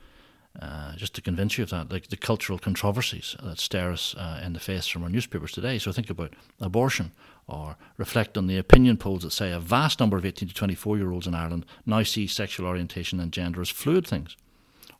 uh, 0.61 0.97
just 0.97 1.15
to 1.15 1.23
convince 1.23 1.57
you 1.57 1.65
of 1.65 1.71
that, 1.71 1.93
like 1.93 2.09
the 2.09 2.17
cultural 2.17 2.59
controversies 2.59 3.37
that 3.43 3.61
stare 3.61 3.93
us 3.93 4.15
uh, 4.17 4.41
in 4.45 4.55
the 4.55 4.61
face 4.61 4.87
from 4.87 5.05
our 5.05 5.09
newspapers 5.09 5.53
today. 5.53 5.79
So 5.79 5.93
think 5.93 6.11
about 6.11 6.35
abortion 6.61 7.12
or 7.47 7.77
reflect 7.97 8.37
on 8.37 8.47
the 8.47 8.59
opinion 8.59 8.97
polls 8.97 9.23
that 9.23 9.31
say 9.31 9.53
a 9.53 9.61
vast 9.61 10.00
number 10.00 10.17
of 10.17 10.27
18 10.27 10.49
to 10.49 10.55
24 10.55 10.99
year 10.99 11.12
olds 11.12 11.27
in 11.27 11.35
Ireland 11.35 11.65
now 11.87 12.03
see 12.03 12.27
sexual 12.27 12.67
orientation 12.67 13.21
and 13.21 13.33
gender 13.33 13.61
as 13.61 13.69
fluid 13.69 14.07
things. 14.07 14.37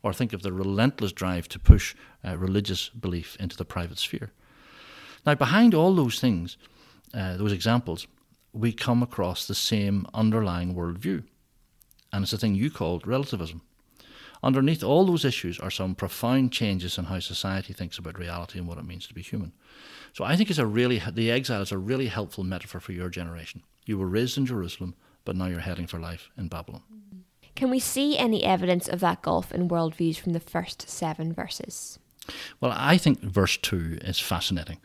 Or 0.01 0.13
think 0.13 0.31
of 0.31 0.43
the 0.43 0.53
relentless 0.53 1.11
drive 1.11 1.49
to 1.49 1.59
push 1.59 1.93
uh, 2.25 2.37
religious 2.37 2.87
belief 2.87 3.35
into 3.37 3.57
the 3.57 3.65
private 3.65 3.97
sphere. 3.97 4.31
Now, 5.25 5.35
behind 5.35 5.75
all 5.75 5.93
those 5.93 6.21
things, 6.21 6.55
uh, 7.13 7.35
those 7.35 7.51
examples, 7.51 8.07
we 8.53 8.71
come 8.71 9.03
across 9.03 9.45
the 9.45 9.55
same 9.55 10.07
underlying 10.13 10.73
worldview. 10.73 11.23
And 12.13 12.23
it's 12.23 12.31
a 12.31 12.37
thing 12.37 12.55
you 12.55 12.71
called 12.71 13.05
relativism. 13.05 13.61
Underneath 14.41 14.83
all 14.83 15.05
those 15.05 15.25
issues 15.25 15.59
are 15.59 15.71
some 15.71 15.95
profound 15.95 16.51
changes 16.51 16.97
in 16.97 17.05
how 17.05 17.19
society 17.19 17.73
thinks 17.73 17.97
about 17.97 18.17
reality 18.17 18.57
and 18.57 18.67
what 18.67 18.77
it 18.77 18.85
means 18.85 19.05
to 19.07 19.13
be 19.13 19.21
human. 19.21 19.51
So 20.13 20.23
I 20.23 20.35
think 20.35 20.49
it's 20.49 20.59
a 20.59 20.65
really 20.65 21.01
the 21.11 21.29
exile 21.31 21.61
is 21.61 21.71
a 21.71 21.77
really 21.77 22.07
helpful 22.07 22.43
metaphor 22.43 22.79
for 22.79 22.93
your 22.93 23.09
generation. 23.09 23.63
You 23.85 23.97
were 23.97 24.07
raised 24.07 24.37
in 24.37 24.45
Jerusalem, 24.45 24.95
but 25.25 25.35
now 25.35 25.47
you're 25.47 25.59
heading 25.59 25.87
for 25.87 25.99
life 25.99 26.29
in 26.37 26.47
Babylon. 26.47 26.83
Can 27.55 27.69
we 27.69 27.79
see 27.79 28.17
any 28.17 28.43
evidence 28.43 28.87
of 28.87 29.01
that 29.01 29.21
gulf 29.21 29.51
in 29.51 29.67
worldviews 29.67 30.17
from 30.17 30.33
the 30.33 30.39
first 30.39 30.89
seven 30.89 31.33
verses? 31.33 31.99
Well, 32.61 32.71
I 32.73 32.97
think 32.97 33.19
verse 33.19 33.57
2 33.57 33.99
is 34.01 34.19
fascinating. 34.19 34.77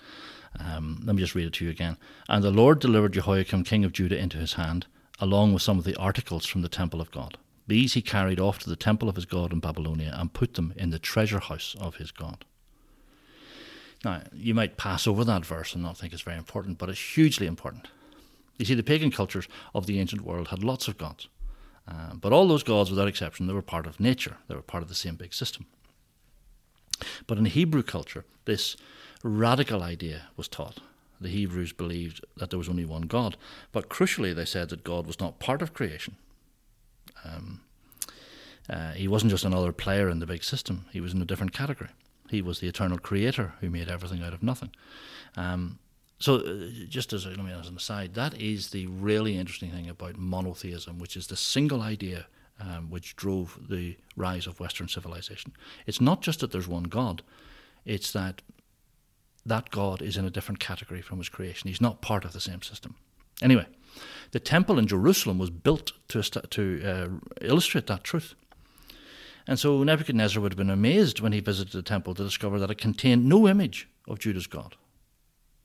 Um, 0.59 1.03
let 1.05 1.15
me 1.15 1.23
just 1.23 1.35
read 1.35 1.47
it 1.47 1.53
to 1.55 1.65
you 1.65 1.71
again. 1.71 1.97
And 2.29 2.43
the 2.43 2.51
Lord 2.51 2.81
delivered 2.81 3.13
Jehoiakim, 3.13 3.65
king 3.65 3.85
of 3.85 3.93
Judah, 3.93 4.19
into 4.19 4.39
his 4.39 4.55
hand, 4.55 4.87
along 5.21 5.53
with 5.53 5.63
some 5.63 5.79
of 5.79 5.85
the 5.85 5.97
articles 5.97 6.47
from 6.47 6.63
the 6.63 6.69
temple 6.69 7.01
of 7.01 7.11
God. 7.11 7.39
These 7.67 7.95
he 7.95 8.03
carried 8.03 8.41
off 8.41 8.59
to 8.61 8.71
the 8.71 8.77
temple 8.77 9.09
of 9.09 9.17
his 9.17 9.25
God 9.25 9.53
in 9.53 9.61
Babylonia 9.61 10.15
and 10.19 10.33
put 10.33 10.55
them 10.55 10.75
in 10.77 10.91
the 10.91 10.99
treasure 10.99 11.39
house 11.39 11.75
of 11.81 11.97
his 11.97 12.11
God. 12.11 12.45
Now, 14.05 14.23
you 14.35 14.55
might 14.55 14.77
pass 14.77 15.07
over 15.07 15.25
that 15.25 15.47
verse 15.47 15.75
and 15.75 15.83
not 15.83 15.97
think 15.97 16.13
it's 16.13 16.23
very 16.23 16.37
important, 16.37 16.77
but 16.77 16.91
it's 16.91 17.01
hugely 17.01 17.47
important. 17.47 17.89
You 18.59 18.67
see, 18.67 18.75
the 18.75 18.83
pagan 18.83 19.11
cultures 19.11 19.49
of 19.75 19.87
the 19.87 19.99
ancient 19.99 20.23
world 20.23 20.49
had 20.49 20.63
lots 20.63 20.89
of 20.89 20.99
gods. 20.99 21.29
Uh, 21.89 22.15
but 22.15 22.33
all 22.33 22.47
those 22.47 22.63
gods, 22.63 22.91
without 22.91 23.09
exception, 23.09 23.47
they 23.47 23.53
were 23.53 23.63
part 23.63 23.87
of 23.87 23.99
nature. 23.99 24.37
They 24.49 24.55
were 24.55 24.63
part 24.63 24.83
of 24.83 24.89
the 24.89 24.95
same 24.95 25.17
big 25.17 25.33
system. 25.33 25.67
But 27.27 27.39
in 27.39 27.47
Hebrew 27.47 27.83
culture, 27.83 28.25
this 28.45 28.77
radical 29.23 29.83
idea 29.83 30.29
was 30.37 30.49
taught. 30.49 30.79
The 31.21 31.29
Hebrews 31.29 31.73
believed 31.73 32.25
that 32.37 32.51
there 32.51 32.59
was 32.59 32.69
only 32.69 32.85
one 32.85 33.03
God, 33.03 33.37
but 33.73 33.89
crucially, 33.89 34.35
they 34.35 34.45
said 34.45 34.69
that 34.69 34.85
God 34.85 35.07
was 35.07 35.21
not 35.21 35.39
part 35.39 35.63
of 35.63 35.73
creation. 35.73 36.17
Um, 37.25 37.61
uh, 38.69 38.93
he 38.93 39.09
wasn't 39.09 39.31
just 39.31 39.45
another 39.45 39.73
player 39.73 40.09
in 40.09 40.21
the 40.21 40.27
big 40.27 40.43
system, 40.43 40.87
he 40.93 41.01
was 41.01 41.13
in 41.13 41.21
a 41.21 41.27
different 41.27 41.53
category. 41.53 41.91
He 42.31 42.41
was 42.41 42.61
the 42.61 42.69
eternal 42.69 42.99
creator 42.99 43.53
who 43.61 43.69
made 43.69 43.89
everything 43.89 44.23
out 44.23 44.33
of 44.33 44.43
nothing. 44.43 44.71
Um, 45.37 45.79
so, 46.19 46.37
uh, 46.37 46.69
just 46.89 47.13
as, 47.13 47.27
as 47.27 47.69
an 47.69 47.77
aside, 47.77 48.15
that 48.15 48.41
is 48.41 48.71
the 48.71 48.87
really 48.87 49.37
interesting 49.37 49.71
thing 49.71 49.89
about 49.89 50.17
monotheism, 50.17 50.99
which 50.99 51.17
is 51.17 51.27
the 51.27 51.37
single 51.37 51.83
idea 51.83 52.27
um, 52.61 52.89
which 52.91 53.17
drove 53.17 53.59
the 53.69 53.97
rise 54.17 54.47
of 54.47 54.61
Western 54.61 54.89
civilization. 54.89 55.53
It's 55.87 56.01
not 56.01 56.23
just 56.23 56.41
that 56.41 56.53
there's 56.53 56.69
one 56.69 56.85
God, 56.85 57.23
it's 57.85 58.13
that 58.13 58.43
that 59.47 59.71
God 59.71 60.01
is 60.01 60.17
in 60.17 60.25
a 60.25 60.31
different 60.31 60.59
category 60.59 61.03
from 61.03 61.19
his 61.19 61.29
creation. 61.29 61.69
He's 61.69 61.81
not 61.81 62.01
part 62.01 62.25
of 62.25 62.33
the 62.33 62.41
same 62.41 62.63
system. 62.63 62.95
Anyway, 63.43 63.67
the 64.33 64.41
temple 64.41 64.79
in 64.79 64.87
Jerusalem 64.87 65.39
was 65.39 65.51
built 65.51 65.93
to, 66.09 66.23
to 66.23 66.83
uh, 66.85 67.09
illustrate 67.41 67.87
that 67.87 68.05
truth. 68.05 68.35
And 69.47 69.59
so 69.59 69.83
Nebuchadnezzar 69.83 70.41
would 70.41 70.53
have 70.53 70.59
been 70.59 70.71
amazed 70.71 71.21
when 71.21 71.33
he 71.33 71.41
visited 71.41 71.73
the 71.73 71.83
temple 71.83 72.15
to 72.15 72.25
discover 72.25 72.59
that 72.59 72.71
it 72.71 72.79
contained 72.79 73.27
no 73.27 73.47
image 73.47 73.89
of 74.09 74.19
Judah's 74.19 74.47
God. 74.47 74.77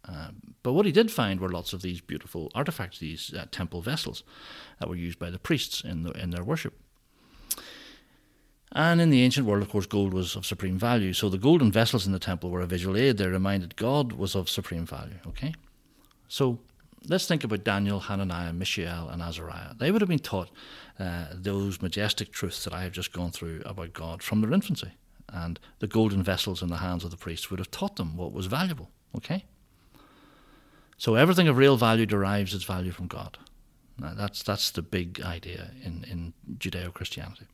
Um, 0.05 0.55
but 0.63 0.73
what 0.73 0.85
he 0.85 0.91
did 0.91 1.11
find 1.11 1.39
were 1.39 1.49
lots 1.49 1.71
of 1.71 1.81
these 1.81 2.01
beautiful 2.01 2.51
artifacts, 2.55 2.99
these 2.99 3.33
uh, 3.33 3.45
temple 3.51 3.81
vessels 3.81 4.23
that 4.79 4.89
were 4.89 4.95
used 4.95 5.19
by 5.19 5.29
the 5.29 5.39
priests 5.39 5.81
in, 5.81 6.03
the, 6.03 6.11
in 6.11 6.31
their 6.31 6.43
worship. 6.43 6.73
And 8.71 9.01
in 9.01 9.09
the 9.09 9.23
ancient 9.23 9.47
world, 9.47 9.63
of 9.63 9.69
course, 9.69 9.87
gold 9.87 10.13
was 10.13 10.35
of 10.35 10.45
supreme 10.45 10.77
value. 10.77 11.13
So 11.13 11.29
the 11.29 11.37
golden 11.37 11.71
vessels 11.71 12.05
in 12.05 12.11
the 12.11 12.19
temple 12.19 12.49
were 12.49 12.61
a 12.61 12.67
visual 12.67 12.97
aid. 12.97 13.17
They 13.17 13.27
reminded 13.27 13.75
God 13.75 14.13
was 14.13 14.35
of 14.35 14.49
supreme 14.49 14.85
value. 14.85 15.19
Okay? 15.27 15.53
So 16.27 16.59
let's 17.07 17.27
think 17.27 17.43
about 17.43 17.63
Daniel, 17.63 17.99
Hananiah, 17.99 18.53
Mishael, 18.53 19.09
and 19.09 19.21
Azariah. 19.21 19.73
They 19.77 19.91
would 19.91 20.01
have 20.01 20.09
been 20.09 20.19
taught 20.19 20.49
uh, 20.99 21.25
those 21.33 21.81
majestic 21.81 22.31
truths 22.31 22.63
that 22.63 22.73
I 22.73 22.83
have 22.83 22.91
just 22.91 23.13
gone 23.13 23.31
through 23.31 23.61
about 23.65 23.93
God 23.93 24.21
from 24.21 24.41
their 24.41 24.53
infancy. 24.53 24.91
And 25.31 25.59
the 25.79 25.87
golden 25.87 26.23
vessels 26.23 26.61
in 26.61 26.69
the 26.69 26.77
hands 26.77 27.03
of 27.03 27.11
the 27.11 27.17
priests 27.17 27.49
would 27.49 27.59
have 27.59 27.71
taught 27.71 27.95
them 27.95 28.17
what 28.17 28.33
was 28.33 28.47
valuable. 28.47 28.89
Okay? 29.15 29.45
So 30.97 31.15
everything 31.15 31.47
of 31.47 31.57
real 31.57 31.77
value 31.77 32.05
derives 32.05 32.53
its 32.53 32.65
value 32.65 32.91
from 32.91 33.07
God. 33.07 33.37
Now 33.97 34.13
that's 34.13 34.43
that's 34.43 34.71
the 34.71 34.81
big 34.81 35.21
idea 35.21 35.71
in, 35.83 36.05
in 36.09 36.33
Judeo 36.57 36.93
Christianity. 36.93 37.45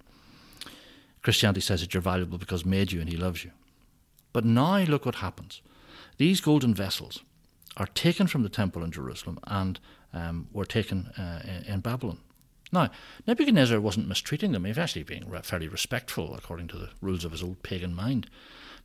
Christianity 1.22 1.62
says 1.62 1.82
that 1.82 1.94
you're 1.94 2.02
valuable 2.02 2.38
because 2.38 2.66
made 2.66 2.92
you 2.92 3.02
and 3.02 3.10
he 3.10 3.18
loves 3.18 3.44
you. 3.44 3.52
But 4.32 4.46
now 4.46 4.80
look 4.80 5.06
what 5.06 5.16
happens. 5.16 5.62
These 6.18 6.42
golden 6.42 6.74
vessels 6.74 7.22
are 7.78 7.88
taken 7.88 8.28
from 8.28 8.44
the 8.44 8.50
temple 8.50 8.84
in 8.84 8.92
Jerusalem 8.92 9.40
and 9.46 9.80
um, 10.14 10.48
were 10.54 10.66
taken 10.66 11.08
uh, 11.18 11.42
in, 11.44 11.74
in, 11.74 11.80
Babylon. 11.82 12.20
Now, 12.72 12.90
Nebuchadnezzar 13.28 13.80
wasn't 13.80 14.08
mistreating 14.08 14.54
them. 14.54 14.64
He 14.64 14.70
was 14.70 14.78
actually 14.78 15.04
being 15.04 15.30
fairly 15.44 15.68
respectful 15.68 16.34
according 16.36 16.68
to 16.70 16.78
the 16.78 16.90
rules 17.02 17.26
of 17.26 17.32
his 17.32 17.44
old 17.44 17.62
pagan 17.64 17.94
mind. 17.94 18.30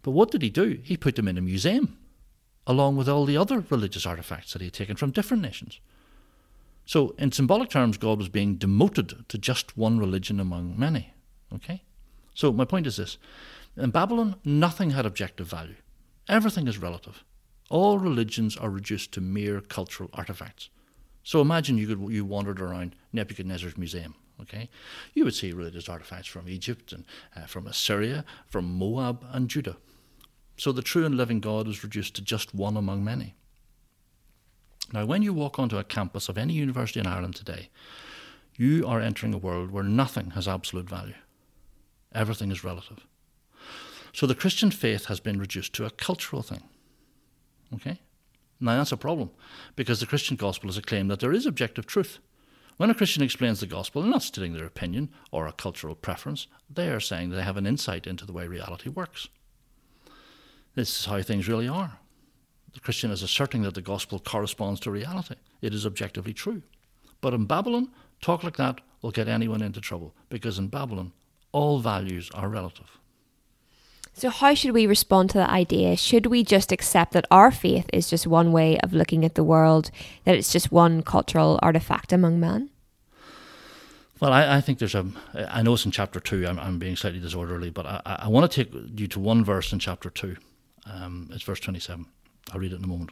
But 0.02 0.10
what 0.12 0.30
did 0.30 0.42
he 0.42 0.50
do? 0.50 0.80
He 0.82 0.96
put 0.96 1.16
them 1.16 1.28
in 1.28 1.38
a 1.38 1.42
museum 1.42 1.98
along 2.66 2.96
with 2.96 3.08
all 3.08 3.24
the 3.24 3.36
other 3.36 3.64
religious 3.70 4.06
artifacts 4.06 4.52
that 4.52 4.60
he 4.60 4.66
had 4.66 4.74
taken 4.74 4.96
from 4.96 5.10
different 5.10 5.42
nations. 5.42 5.80
So, 6.84 7.14
in 7.18 7.32
symbolic 7.32 7.70
terms, 7.70 7.98
God 7.98 8.18
was 8.18 8.28
being 8.28 8.56
demoted 8.56 9.28
to 9.28 9.38
just 9.38 9.76
one 9.76 9.98
religion 9.98 10.40
among 10.40 10.78
many. 10.78 11.14
Okay? 11.54 11.82
So, 12.34 12.52
my 12.52 12.64
point 12.64 12.86
is 12.86 12.96
this 12.96 13.18
in 13.76 13.90
Babylon, 13.90 14.36
nothing 14.44 14.90
had 14.90 15.06
objective 15.06 15.46
value, 15.46 15.76
everything 16.28 16.66
is 16.66 16.78
relative. 16.78 17.24
All 17.70 17.98
religions 17.98 18.56
are 18.56 18.68
reduced 18.68 19.12
to 19.12 19.22
mere 19.22 19.62
cultural 19.62 20.10
artifacts. 20.12 20.68
So 21.22 21.40
imagine 21.40 21.78
you 21.78 21.86
could 21.86 22.12
you 22.12 22.24
wandered 22.24 22.60
around 22.60 22.96
Nebuchadnezzar's 23.12 23.78
museum. 23.78 24.14
Okay, 24.40 24.68
you 25.14 25.24
would 25.24 25.34
see 25.34 25.52
religious 25.52 25.88
artifacts 25.88 26.26
from 26.26 26.48
Egypt 26.48 26.92
and 26.92 27.04
uh, 27.36 27.46
from 27.46 27.66
Assyria, 27.66 28.24
from 28.46 28.64
Moab 28.64 29.24
and 29.32 29.48
Judah. 29.48 29.76
So 30.56 30.72
the 30.72 30.82
true 30.82 31.06
and 31.06 31.16
living 31.16 31.40
God 31.40 31.68
is 31.68 31.82
reduced 31.82 32.14
to 32.16 32.22
just 32.22 32.54
one 32.54 32.76
among 32.76 33.04
many. 33.04 33.34
Now, 34.92 35.06
when 35.06 35.22
you 35.22 35.32
walk 35.32 35.58
onto 35.58 35.78
a 35.78 35.84
campus 35.84 36.28
of 36.28 36.36
any 36.36 36.54
university 36.54 37.00
in 37.00 37.06
Ireland 37.06 37.36
today, 37.36 37.68
you 38.56 38.86
are 38.86 39.00
entering 39.00 39.32
a 39.32 39.38
world 39.38 39.70
where 39.70 39.84
nothing 39.84 40.30
has 40.30 40.48
absolute 40.48 40.88
value. 40.88 41.14
Everything 42.12 42.50
is 42.50 42.64
relative. 42.64 43.06
So 44.12 44.26
the 44.26 44.34
Christian 44.34 44.70
faith 44.70 45.04
has 45.06 45.20
been 45.20 45.38
reduced 45.38 45.72
to 45.74 45.86
a 45.86 45.90
cultural 45.90 46.42
thing. 46.42 46.62
Okay? 47.74 48.00
Now 48.60 48.76
that's 48.76 48.92
a 48.92 48.96
problem 48.96 49.30
because 49.74 50.00
the 50.00 50.06
Christian 50.06 50.36
gospel 50.36 50.68
is 50.68 50.76
a 50.76 50.82
claim 50.82 51.08
that 51.08 51.20
there 51.20 51.32
is 51.32 51.46
objective 51.46 51.86
truth. 51.86 52.18
When 52.76 52.90
a 52.90 52.94
Christian 52.94 53.22
explains 53.22 53.60
the 53.60 53.66
gospel, 53.66 54.02
they're 54.02 54.10
not 54.10 54.22
stating 54.22 54.54
their 54.54 54.66
opinion 54.66 55.10
or 55.30 55.46
a 55.46 55.52
cultural 55.52 55.94
preference, 55.94 56.46
they 56.68 56.88
are 56.88 57.00
saying 57.00 57.30
they 57.30 57.42
have 57.42 57.56
an 57.56 57.66
insight 57.66 58.06
into 58.06 58.24
the 58.24 58.32
way 58.32 58.46
reality 58.46 58.88
works. 58.88 59.28
This 60.74 61.00
is 61.00 61.04
how 61.06 61.20
things 61.22 61.48
really 61.48 61.68
are. 61.68 61.98
The 62.72 62.80
Christian 62.80 63.10
is 63.10 63.22
asserting 63.22 63.62
that 63.62 63.74
the 63.74 63.82
gospel 63.82 64.18
corresponds 64.18 64.80
to 64.80 64.90
reality. 64.90 65.34
It 65.60 65.74
is 65.74 65.84
objectively 65.84 66.32
true. 66.32 66.62
But 67.20 67.34
in 67.34 67.46
Babylon, 67.46 67.90
talk 68.20 68.44
like 68.44 68.56
that 68.56 68.80
will 69.02 69.10
get 69.10 69.28
anyone 69.28 69.62
into 69.62 69.80
trouble 69.80 70.14
because 70.28 70.58
in 70.58 70.68
Babylon, 70.68 71.12
all 71.52 71.80
values 71.80 72.30
are 72.32 72.48
relative. 72.48 72.99
So, 74.12 74.28
how 74.28 74.54
should 74.54 74.72
we 74.72 74.86
respond 74.86 75.30
to 75.30 75.38
that 75.38 75.50
idea? 75.50 75.96
Should 75.96 76.26
we 76.26 76.44
just 76.44 76.72
accept 76.72 77.12
that 77.12 77.26
our 77.30 77.50
faith 77.50 77.88
is 77.92 78.10
just 78.10 78.26
one 78.26 78.52
way 78.52 78.78
of 78.80 78.92
looking 78.92 79.24
at 79.24 79.34
the 79.34 79.44
world, 79.44 79.90
that 80.24 80.34
it's 80.34 80.52
just 80.52 80.72
one 80.72 81.02
cultural 81.02 81.58
artifact 81.62 82.12
among 82.12 82.38
men? 82.38 82.70
Well, 84.20 84.32
I, 84.32 84.56
I, 84.56 84.60
think 84.60 84.78
there's 84.78 84.94
a. 84.94 85.06
I 85.48 85.62
know 85.62 85.74
it's 85.74 85.86
in 85.86 85.92
chapter 85.92 86.20
two. 86.20 86.46
I'm, 86.46 86.58
I'm 86.58 86.78
being 86.78 86.96
slightly 86.96 87.20
disorderly, 87.20 87.70
but 87.70 87.86
I, 87.86 88.02
I 88.24 88.28
want 88.28 88.50
to 88.50 88.64
take 88.64 88.74
you 88.98 89.06
to 89.06 89.18
one 89.18 89.42
verse 89.44 89.72
in 89.72 89.78
chapter 89.78 90.10
two 90.10 90.36
um, 90.86 91.28
it's 91.32 91.42
verse 91.42 91.60
27. 91.60 92.06
I'll 92.52 92.60
read 92.60 92.72
it 92.72 92.76
in 92.76 92.84
a 92.84 92.88
moment. 92.88 93.10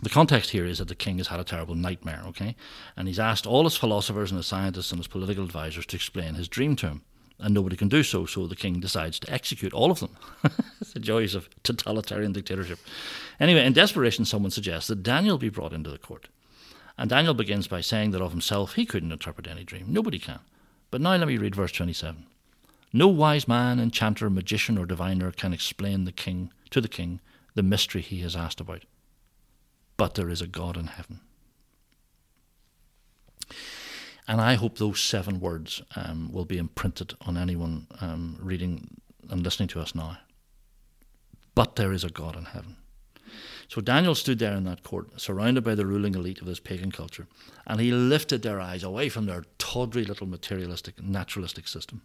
The 0.00 0.10
context 0.10 0.50
here 0.50 0.64
is 0.64 0.78
that 0.78 0.88
the 0.88 0.94
king 0.94 1.18
has 1.18 1.26
had 1.26 1.40
a 1.40 1.44
terrible 1.44 1.74
nightmare, 1.74 2.22
okay? 2.26 2.54
And 2.96 3.08
he's 3.08 3.18
asked 3.18 3.46
all 3.46 3.64
his 3.64 3.76
philosophers 3.76 4.30
and 4.30 4.38
his 4.38 4.46
scientists 4.46 4.92
and 4.92 5.00
his 5.00 5.08
political 5.08 5.44
advisors 5.44 5.86
to 5.86 5.96
explain 5.96 6.34
his 6.34 6.48
dream 6.48 6.76
to 6.76 6.88
him. 6.88 7.02
And 7.38 7.54
nobody 7.54 7.76
can 7.76 7.88
do 7.88 8.02
so, 8.02 8.26
so 8.26 8.46
the 8.46 8.56
king 8.56 8.80
decides 8.80 9.18
to 9.20 9.32
execute 9.32 9.72
all 9.72 9.90
of 9.90 10.00
them. 10.00 10.16
the 10.92 11.00
joys 11.00 11.34
of 11.34 11.48
totalitarian 11.62 12.32
dictatorship. 12.32 12.78
Anyway, 13.38 13.64
in 13.64 13.72
desperation, 13.72 14.24
someone 14.24 14.50
suggests 14.50 14.88
that 14.88 15.02
Daniel 15.02 15.38
be 15.38 15.48
brought 15.48 15.72
into 15.72 15.90
the 15.90 15.98
court. 15.98 16.28
And 16.96 17.08
Daniel 17.08 17.34
begins 17.34 17.68
by 17.68 17.80
saying 17.80 18.10
that 18.10 18.22
of 18.22 18.32
himself 18.32 18.74
he 18.74 18.84
couldn't 18.84 19.12
interpret 19.12 19.46
any 19.46 19.62
dream. 19.62 19.86
Nobody 19.88 20.18
can. 20.18 20.40
But 20.90 21.00
now 21.00 21.14
let 21.16 21.28
me 21.28 21.38
read 21.38 21.54
verse 21.54 21.70
27. 21.72 22.26
No 22.92 23.06
wise 23.06 23.46
man, 23.46 23.78
enchanter, 23.78 24.28
magician, 24.30 24.78
or 24.78 24.86
diviner 24.86 25.30
can 25.30 25.52
explain 25.52 26.04
the 26.04 26.12
king 26.12 26.52
to 26.70 26.80
the 26.80 26.88
king 26.88 27.20
the 27.54 27.62
mystery 27.62 28.00
he 28.00 28.20
has 28.20 28.34
asked 28.34 28.60
about. 28.60 28.84
But 29.96 30.14
there 30.14 30.30
is 30.30 30.40
a 30.40 30.46
God 30.46 30.76
in 30.76 30.86
heaven. 30.86 31.20
And 34.28 34.42
I 34.42 34.54
hope 34.54 34.76
those 34.76 35.00
seven 35.00 35.40
words 35.40 35.82
um, 35.96 36.30
will 36.30 36.44
be 36.44 36.58
imprinted 36.58 37.14
on 37.22 37.38
anyone 37.38 37.86
um, 38.02 38.38
reading 38.40 39.00
and 39.30 39.42
listening 39.42 39.68
to 39.70 39.80
us 39.80 39.94
now. 39.94 40.18
But 41.54 41.76
there 41.76 41.92
is 41.92 42.04
a 42.04 42.10
God 42.10 42.36
in 42.36 42.44
heaven. 42.44 42.76
So 43.68 43.80
Daniel 43.80 44.14
stood 44.14 44.38
there 44.38 44.54
in 44.54 44.64
that 44.64 44.82
court, 44.82 45.20
surrounded 45.20 45.64
by 45.64 45.74
the 45.74 45.86
ruling 45.86 46.14
elite 46.14 46.40
of 46.40 46.46
this 46.46 46.60
pagan 46.60 46.92
culture, 46.92 47.26
and 47.66 47.80
he 47.80 47.90
lifted 47.90 48.42
their 48.42 48.60
eyes 48.60 48.82
away 48.82 49.08
from 49.08 49.26
their 49.26 49.44
tawdry 49.58 50.04
little 50.04 50.26
materialistic, 50.26 51.02
naturalistic 51.02 51.68
system. 51.68 52.02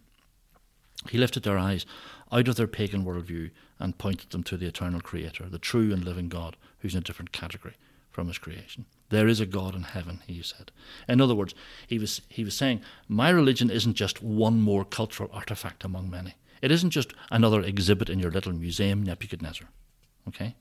He 1.08 1.18
lifted 1.18 1.42
their 1.42 1.58
eyes 1.58 1.86
out 2.32 2.48
of 2.48 2.56
their 2.56 2.66
pagan 2.66 3.04
worldview 3.04 3.50
and 3.78 3.98
pointed 3.98 4.30
them 4.30 4.42
to 4.44 4.56
the 4.56 4.66
eternal 4.66 5.00
Creator, 5.00 5.48
the 5.48 5.58
true 5.58 5.92
and 5.92 6.04
living 6.04 6.28
God, 6.28 6.56
who's 6.78 6.94
in 6.94 7.00
a 7.00 7.04
different 7.04 7.32
category 7.32 7.74
from 8.10 8.28
his 8.28 8.38
creation. 8.38 8.86
There 9.14 9.28
is 9.28 9.38
a 9.38 9.46
God 9.46 9.76
in 9.76 9.84
heaven, 9.84 10.22
he 10.26 10.42
said. 10.42 10.72
In 11.08 11.20
other 11.20 11.36
words, 11.36 11.54
he 11.86 12.00
was, 12.00 12.20
he 12.28 12.42
was 12.42 12.56
saying, 12.56 12.82
My 13.06 13.30
religion 13.30 13.70
isn't 13.70 13.94
just 13.94 14.24
one 14.24 14.60
more 14.60 14.84
cultural 14.84 15.30
artifact 15.32 15.84
among 15.84 16.10
many. 16.10 16.34
It 16.60 16.72
isn't 16.72 16.90
just 16.90 17.14
another 17.30 17.60
exhibit 17.60 18.10
in 18.10 18.18
your 18.18 18.32
little 18.32 18.52
museum, 18.52 19.04
Nebuchadnezzar. 19.04 19.68
Okay? 20.26 20.56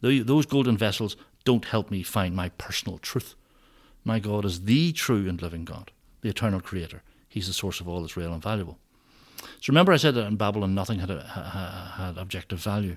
Those 0.00 0.44
golden 0.44 0.76
vessels 0.76 1.16
don't 1.44 1.66
help 1.66 1.88
me 1.88 2.02
find 2.02 2.34
my 2.34 2.48
personal 2.48 2.98
truth. 2.98 3.36
My 4.04 4.18
God 4.18 4.44
is 4.44 4.64
the 4.64 4.90
true 4.90 5.28
and 5.28 5.40
living 5.40 5.64
God, 5.64 5.92
the 6.22 6.30
eternal 6.30 6.60
Creator. 6.60 7.02
He's 7.28 7.46
the 7.46 7.52
source 7.52 7.78
of 7.78 7.86
all 7.86 8.00
that's 8.00 8.16
real 8.16 8.32
and 8.32 8.42
valuable. 8.42 8.78
So 9.60 9.68
remember, 9.68 9.92
I 9.92 9.98
said 9.98 10.16
that 10.16 10.26
in 10.26 10.34
Babylon 10.34 10.74
nothing 10.74 10.98
had, 10.98 11.10
a, 11.10 11.22
had 11.96 12.18
objective 12.18 12.58
value. 12.58 12.96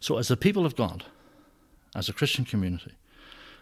So, 0.00 0.18
as 0.18 0.26
the 0.26 0.36
people 0.36 0.66
of 0.66 0.74
God, 0.74 1.04
as 1.94 2.08
a 2.08 2.12
Christian 2.12 2.44
community, 2.44 2.92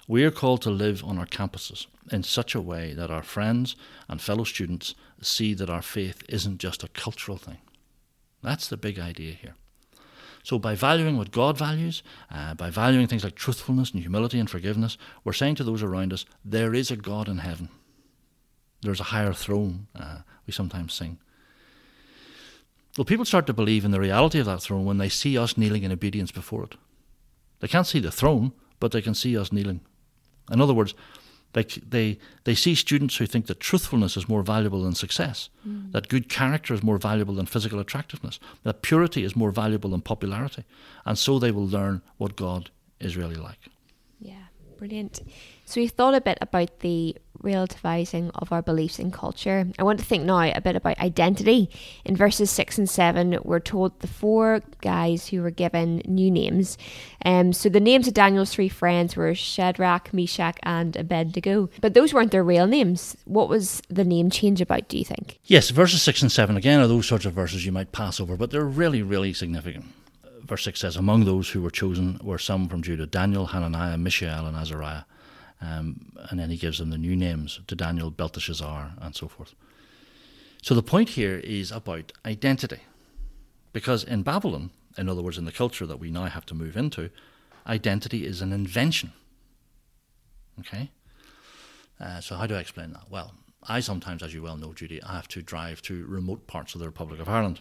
we 0.09 0.25
are 0.25 0.30
called 0.30 0.62
to 0.62 0.71
live 0.71 1.02
on 1.04 1.18
our 1.18 1.26
campuses 1.26 1.87
in 2.12 2.23
such 2.23 2.54
a 2.54 2.61
way 2.61 2.92
that 2.95 3.11
our 3.11 3.23
friends 3.23 3.75
and 4.09 4.21
fellow 4.21 4.45
students 4.45 4.95
see 5.21 5.54
that 5.54 5.71
our 5.71 5.83
faith 5.83 6.23
isn't 6.28 6.59
just 6.59 6.85
a 6.85 6.88
cultural 6.88 7.37
thing. 7.37 7.59
That's 8.42 8.68
the 8.68 8.76
big 8.76 8.99
idea 8.99 9.33
here. 9.33 9.54
So, 10.45 10.61
by 10.61 10.76
valuing 10.76 11.16
what 11.18 11.33
God 11.33 11.59
values, 11.59 12.04
uh, 12.30 12.54
by 12.54 12.71
valuing 12.71 13.09
things 13.09 13.25
like 13.25 13.35
truthfulness 13.35 13.90
and 13.90 14.00
humility 14.00 14.38
and 14.38 14.49
forgiveness, 14.49 14.97
we're 15.25 15.33
saying 15.33 15.56
to 15.56 15.64
those 15.64 15.83
around 15.83 16.12
us, 16.12 16.25
there 16.45 16.73
is 16.73 16.92
a 16.92 16.97
God 16.97 17.28
in 17.28 17.38
heaven. 17.38 17.68
There's 18.83 19.00
a 19.00 19.11
higher 19.11 19.33
throne, 19.33 19.88
uh, 19.97 20.18
we 20.47 20.52
sometimes 20.52 20.95
sing. 20.95 21.18
Well, 22.97 23.04
people 23.04 23.25
start 23.25 23.47
to 23.49 23.52
believe 23.52 23.85
in 23.85 23.90
the 23.90 23.99
reality 23.99 24.38
of 24.38 24.47
that 24.47 24.62
throne 24.62 24.85
when 24.85 24.99
they 24.99 25.09
see 25.09 25.37
us 25.37 25.59
kneeling 25.59 25.83
in 25.83 25.90
obedience 25.90 26.30
before 26.30 26.62
it. 26.62 26.76
They 27.61 27.69
can't 27.69 27.87
see 27.87 28.01
the 28.01 28.11
throne, 28.11 28.53
but 28.81 28.93
they 28.93 29.03
can 29.03 29.15
see 29.15 29.37
us 29.37 29.53
kneeling. 29.53 29.81
In 30.51 30.61
other 30.61 30.75
words, 30.75 30.95
they, 31.53 31.65
they, 31.89 32.19
they 32.45 32.55
see 32.55 32.75
students 32.75 33.17
who 33.17 33.27
think 33.27 33.47
that 33.47 33.61
truthfulness 33.61 34.17
is 34.17 34.29
more 34.29 34.43
valuable 34.43 34.83
than 34.83 34.95
success, 34.95 35.49
mm. 35.67 35.91
that 35.93 36.09
good 36.09 36.29
character 36.29 36.75
is 36.75 36.83
more 36.83 36.99
valuable 36.99 37.35
than 37.35 37.47
physical 37.47 37.79
attractiveness, 37.81 38.39
that 38.63 38.83
purity 38.83 39.25
is 39.25 39.35
more 39.35 39.51
valuable 39.51 39.91
than 39.91 40.03
popularity. 40.03 40.65
And 41.07 41.17
so 41.19 41.39
they 41.39 41.51
will 41.51 41.67
learn 41.67 42.03
what 42.19 42.37
God 42.37 42.71
is 43.01 43.17
really 43.17 43.37
like. 43.37 43.59
Yeah, 44.21 44.35
brilliant. 44.77 45.21
So 45.65 45.81
we 45.81 45.89
thought 45.89 46.15
a 46.15 46.21
bit 46.21 46.37
about 46.43 46.81
the 46.81 47.17
relativizing 47.47 48.30
of 48.35 48.52
our 48.52 48.61
beliefs 48.61 48.99
in 48.99 49.11
culture. 49.11 49.67
I 49.78 49.85
want 49.85 50.00
to 50.00 50.04
think 50.04 50.25
now 50.25 50.41
a 50.41 50.61
bit 50.61 50.76
about 50.76 50.99
identity. 50.99 51.71
In 52.04 52.17
verses 52.17 52.50
6 52.50 52.78
and 52.78 52.91
7, 52.91 53.39
we're 53.45 53.61
told 53.61 53.99
the 54.00 54.06
four 54.06 54.61
guys 54.80 55.28
who 55.28 55.41
were 55.41 55.50
given 55.50 56.02
new 56.04 56.30
names. 56.30 56.76
Um, 57.25 57.52
so 57.52 57.69
the 57.69 57.80
names 57.80 58.09
of 58.09 58.15
Daniel's 58.15 58.52
three 58.52 58.69
friends 58.69 59.17
were 59.17 59.35
Shadrach, 59.35 60.13
Meshach, 60.13 60.59
and 60.65 60.97
Abednego. 60.97 61.71
But 61.80 61.95
those 61.95 62.13
weren't 62.13 62.32
their 62.32 62.45
real 62.45 62.67
names. 62.67 63.17
What 63.25 63.49
was 63.49 63.80
the 63.89 64.04
name 64.04 64.28
change 64.30 64.61
about, 64.61 64.89
do 64.89 64.99
you 64.99 65.04
think? 65.04 65.39
Yes, 65.45 65.71
verses 65.71 66.02
6 66.02 66.23
and 66.23 66.32
7 66.32 66.56
again 66.56 66.80
are 66.80 66.89
those 66.89 67.06
sorts 67.06 67.25
of 67.25 67.32
verses 67.32 67.65
you 67.65 67.73
might 67.73 67.93
pass 67.93 68.21
over, 68.21 68.37
but 68.37 68.50
they're 68.50 68.65
really, 68.65 69.02
really 69.02 69.32
significant. 69.32 69.87
Verse 70.43 70.65
6 70.65 70.80
says, 70.80 70.97
Among 70.97 71.25
those 71.25 71.50
who 71.50 71.63
were 71.63 71.71
chosen 71.71 72.21
were 72.23 72.39
some 72.39 72.69
from 72.69 72.82
Judah 72.82 73.06
Daniel, 73.06 73.47
Hananiah, 73.47 73.99
Mishael, 73.99 74.47
and 74.47 74.56
Azariah. 74.56 75.02
Um, 75.60 76.12
and 76.30 76.38
then 76.38 76.50
he 76.50 76.56
gives 76.56 76.78
them 76.78 76.90
the 76.90 76.99
new 76.99 77.16
names 77.16 77.60
to 77.66 77.75
Daniel, 77.75 78.10
Belteshazzar, 78.10 78.92
and 79.00 79.14
so 79.14 79.26
forth. 79.26 79.54
So 80.62 80.75
the 80.75 80.82
point 80.82 81.10
here 81.10 81.38
is 81.38 81.71
about 81.71 82.12
identity. 82.25 82.80
Because 83.73 84.04
in 84.04 84.23
Babylon, 84.23 84.71
in 84.97 85.08
other 85.08 85.23
words, 85.23 85.38
in 85.38 85.45
the 85.45 85.52
culture 85.52 85.86
that 85.86 85.99
we 85.99 86.10
now 86.10 86.25
have 86.25 86.47
to 86.47 86.54
move 86.54 86.76
into, 86.76 87.10
identity 87.66 88.26
is 88.26 88.40
an 88.40 88.52
invention. 88.52 89.12
Okay? 90.60 90.90
Uh, 92.00 92.21
so, 92.21 92.36
how 92.36 92.47
do 92.47 92.54
I 92.54 92.60
explain 92.60 92.92
that? 92.92 93.04
Well, 93.10 93.34
I 93.62 93.80
sometimes, 93.80 94.23
as 94.23 94.32
you 94.32 94.42
well 94.42 94.56
know, 94.56 94.73
Judy, 94.73 95.02
I 95.02 95.14
have 95.14 95.28
to 95.28 95.42
drive 95.42 95.82
to 95.82 96.06
remote 96.06 96.47
parts 96.47 96.75
of 96.75 96.80
the 96.80 96.86
Republic 96.86 97.21
of 97.21 97.28
Ireland 97.28 97.60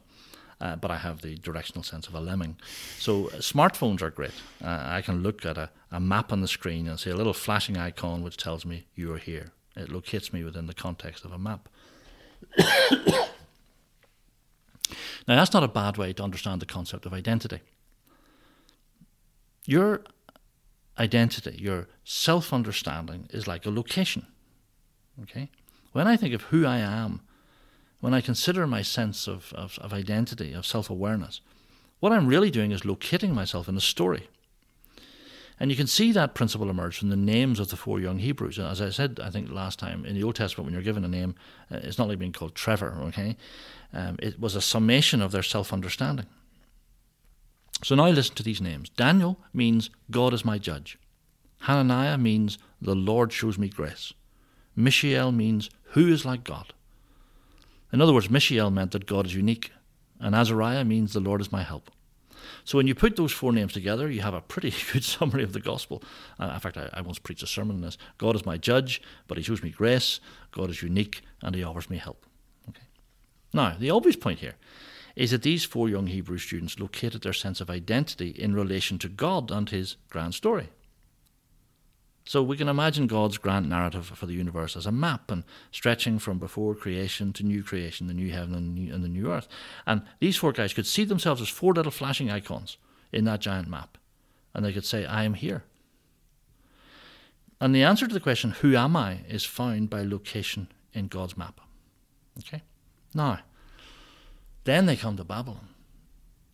uh, 0.62 0.76
but 0.76 0.92
I 0.92 0.98
have 0.98 1.22
the 1.22 1.36
directional 1.36 1.84
sense 1.84 2.08
of 2.08 2.16
a 2.16 2.20
lemming. 2.20 2.58
So 2.98 3.28
uh, 3.28 3.38
smartphones 3.38 4.02
are 4.02 4.10
great. 4.10 4.34
Uh, 4.64 4.84
I 4.86 5.02
can 5.02 5.22
look 5.22 5.46
at 5.46 5.58
a, 5.58 5.70
a 5.92 6.00
map 6.00 6.32
on 6.32 6.42
the 6.42 6.48
screen 6.48 6.88
and 6.88 7.00
see 7.00 7.10
a 7.10 7.16
little 7.16 7.34
flashing 7.34 7.78
icon 7.78 8.24
which 8.24 8.38
tells 8.38 8.66
me 8.66 8.86
you 8.96 9.14
are 9.14 9.18
here. 9.18 9.52
It 9.76 9.92
locates 9.92 10.32
me 10.32 10.44
within 10.44 10.68
the 10.68 10.74
context 10.74 11.26
of 11.26 11.32
a 11.32 11.38
map. 11.38 11.68
now, 12.58 13.28
that's 15.28 15.54
not 15.54 15.64
a 15.64 15.68
bad 15.68 15.98
way 15.98 16.14
to 16.14 16.24
understand 16.24 16.62
the 16.62 16.66
concept 16.66 17.06
of 17.06 17.14
identity. 17.14 17.60
Your 19.66 20.02
identity, 20.98 21.58
your 21.60 21.88
self 22.06 22.54
understanding, 22.54 23.28
is 23.32 23.48
like 23.48 23.66
a 23.66 23.72
location. 23.72 24.28
Okay? 25.24 25.50
When 25.92 26.08
I 26.08 26.16
think 26.16 26.34
of 26.34 26.44
who 26.44 26.66
I 26.66 26.78
am 26.78 27.22
when 28.06 28.14
I 28.14 28.22
consider 28.22 28.68
my 28.68 28.84
sense 28.84 29.28
of, 29.28 29.52
of, 29.54 29.80
of 29.82 29.92
identity, 29.92 30.54
of 30.54 30.64
self 30.64 30.92
awareness, 30.92 31.42
what 32.00 32.12
I'm 32.12 32.28
really 32.28 32.52
doing 32.52 32.72
is 32.72 32.86
locating 32.86 33.34
myself 33.34 33.68
in 33.68 33.76
a 33.76 33.82
story. 33.82 34.28
And 35.60 35.72
you 35.72 35.76
can 35.76 35.88
see 35.88 36.12
that 36.12 36.36
principle 36.36 36.70
emerge 36.70 37.00
from 37.00 37.10
the 37.10 37.16
names 37.16 37.60
of 37.60 37.70
the 37.70 37.76
four 37.76 38.00
young 38.00 38.20
Hebrews. 38.20 38.60
As 38.60 38.80
I 38.80 38.92
said, 38.92 39.20
I 39.24 39.32
think 39.32 39.50
last 39.50 39.80
time, 39.80 40.06
in 40.06 40.14
the 40.14 40.22
Old 40.22 40.36
Testament, 40.36 40.66
when 40.66 40.76
you're 40.76 40.84
given 40.84 41.04
a 41.04 41.08
name, 41.08 41.34
uh, 41.72 41.78
it's 41.82 41.98
not 41.98 42.08
like 42.08 42.20
being 42.20 42.32
called 42.32 42.54
Trevor, 42.54 42.96
okay? 43.06 43.38
Um, 43.92 44.18
it 44.22 44.40
was 44.40 44.56
a 44.56 44.62
summation 44.62 45.20
of 45.20 45.32
their 45.32 45.42
self 45.42 45.74
understanding. 45.74 46.28
So 47.84 47.96
now 47.96 48.10
listen 48.10 48.36
to 48.36 48.44
these 48.44 48.62
names. 48.62 48.90
Daniel 48.90 49.40
means 49.52 49.90
God 50.12 50.32
is 50.32 50.46
my 50.46 50.60
judge. 50.60 51.00
Hananiah 51.62 52.20
means 52.20 52.60
the 52.80 52.94
Lord 52.94 53.34
shows 53.34 53.58
me 53.58 53.68
grace. 53.68 54.14
Mishael 54.76 55.32
means 55.32 55.72
who 55.94 56.08
is 56.08 56.24
like 56.24 56.44
God. 56.44 56.72
In 57.94 58.02
other 58.02 58.14
words, 58.14 58.30
Mishael 58.30 58.72
meant 58.72 58.92
that 58.92 59.06
God 59.06 59.26
is 59.26 59.36
unique, 59.36 59.72
and 60.20 60.36
Azariah 60.36 60.84
means 60.84 61.14
the 61.14 61.20
Lord 61.20 61.42
is 61.42 61.52
my 61.52 61.64
help. 61.64 61.92
So 62.64 62.78
when 62.78 62.88
you 62.88 62.96
put 62.96 63.16
those 63.16 63.32
four 63.32 63.52
names 63.52 63.74
together, 63.74 64.10
you 64.10 64.22
have 64.22 64.34
a 64.34 64.42
pretty 64.42 64.74
good 64.94 65.04
summary 65.04 65.44
of 65.44 65.54
the 65.54 65.60
gospel. 65.60 66.04
Uh, 66.40 66.52
in 66.54 66.60
fact, 66.60 66.78
I, 66.78 66.90
I, 66.94 67.02
once 67.02 67.20
preached 67.20 67.44
a 67.44 67.48
sermon 67.48 67.78
on 67.78 67.82
this. 67.82 67.98
God 68.18 68.36
is 68.36 68.46
my 68.46 68.58
judge, 68.58 69.02
but 69.28 69.38
he 69.38 69.44
shows 69.44 69.64
me 69.64 69.70
grace. 69.70 70.20
God 70.52 70.70
is 70.70 70.82
unique, 70.82 71.22
and 71.42 71.56
he 71.56 71.64
offers 71.64 71.90
me 71.90 71.98
help. 71.98 72.26
Okay. 72.70 72.84
Now, 73.54 73.76
the 73.78 73.92
obvious 73.92 74.16
point 74.16 74.40
here 74.40 74.56
is 75.16 75.32
that 75.32 75.44
these 75.44 75.64
four 75.64 75.88
young 75.88 76.08
Hebrew 76.08 76.38
students 76.38 76.80
located 76.80 77.22
their 77.22 77.34
sense 77.34 77.62
of 77.62 77.70
identity 77.70 78.30
in 78.30 78.54
relation 78.54 79.00
to 79.00 79.08
God 79.08 79.52
and 79.52 79.70
his 79.70 79.96
grand 80.10 80.34
story. 80.34 80.70
So 82.28 82.42
we 82.42 82.58
can 82.58 82.68
imagine 82.68 83.06
God's 83.06 83.38
grand 83.38 83.70
narrative 83.70 84.08
for 84.08 84.26
the 84.26 84.34
universe 84.34 84.76
as 84.76 84.88
a 84.88 84.92
map 84.92 85.30
and 85.30 85.44
stretching 85.72 86.18
from 86.18 86.40
before 86.40 86.74
creation 86.74 87.32
to 87.34 87.44
new 87.44 87.62
creation, 87.62 88.08
the 88.08 88.16
new 88.16 88.32
heaven 88.32 88.56
and, 88.56 88.74
new, 88.74 88.92
and 88.92 89.04
the 89.04 89.10
new 89.10 89.32
earth. 89.32 89.48
And 89.86 90.02
these 90.20 90.36
four 90.36 90.52
guys 90.52 90.74
could 90.74 90.88
see 90.88 91.04
themselves 91.04 91.40
as 91.40 91.50
four 91.50 91.74
little 91.74 91.92
flashing 91.92 92.32
icons 92.32 92.78
in 93.12 93.26
that 93.26 93.42
giant 93.42 93.68
map. 93.68 94.00
And 94.56 94.66
they 94.66 94.74
could 94.74 94.86
say, 94.86 95.06
I 95.06 95.24
am 95.24 95.36
here. 95.36 95.64
And 97.62 97.76
the 97.76 97.84
answer 97.84 98.08
to 98.08 98.14
the 98.14 98.20
question, 98.20 98.52
who 98.52 98.76
am 98.76 98.96
I, 98.96 99.20
is 99.30 99.46
found 99.46 99.92
by 99.92 100.02
location 100.02 100.70
in 100.94 101.08
God's 101.08 101.38
map. 101.38 101.62
Okay? 102.40 102.64
Now, 103.14 103.40
then 104.64 104.88
they 104.88 104.96
come 104.96 105.16
to 105.18 105.24
Babylon 105.24 105.70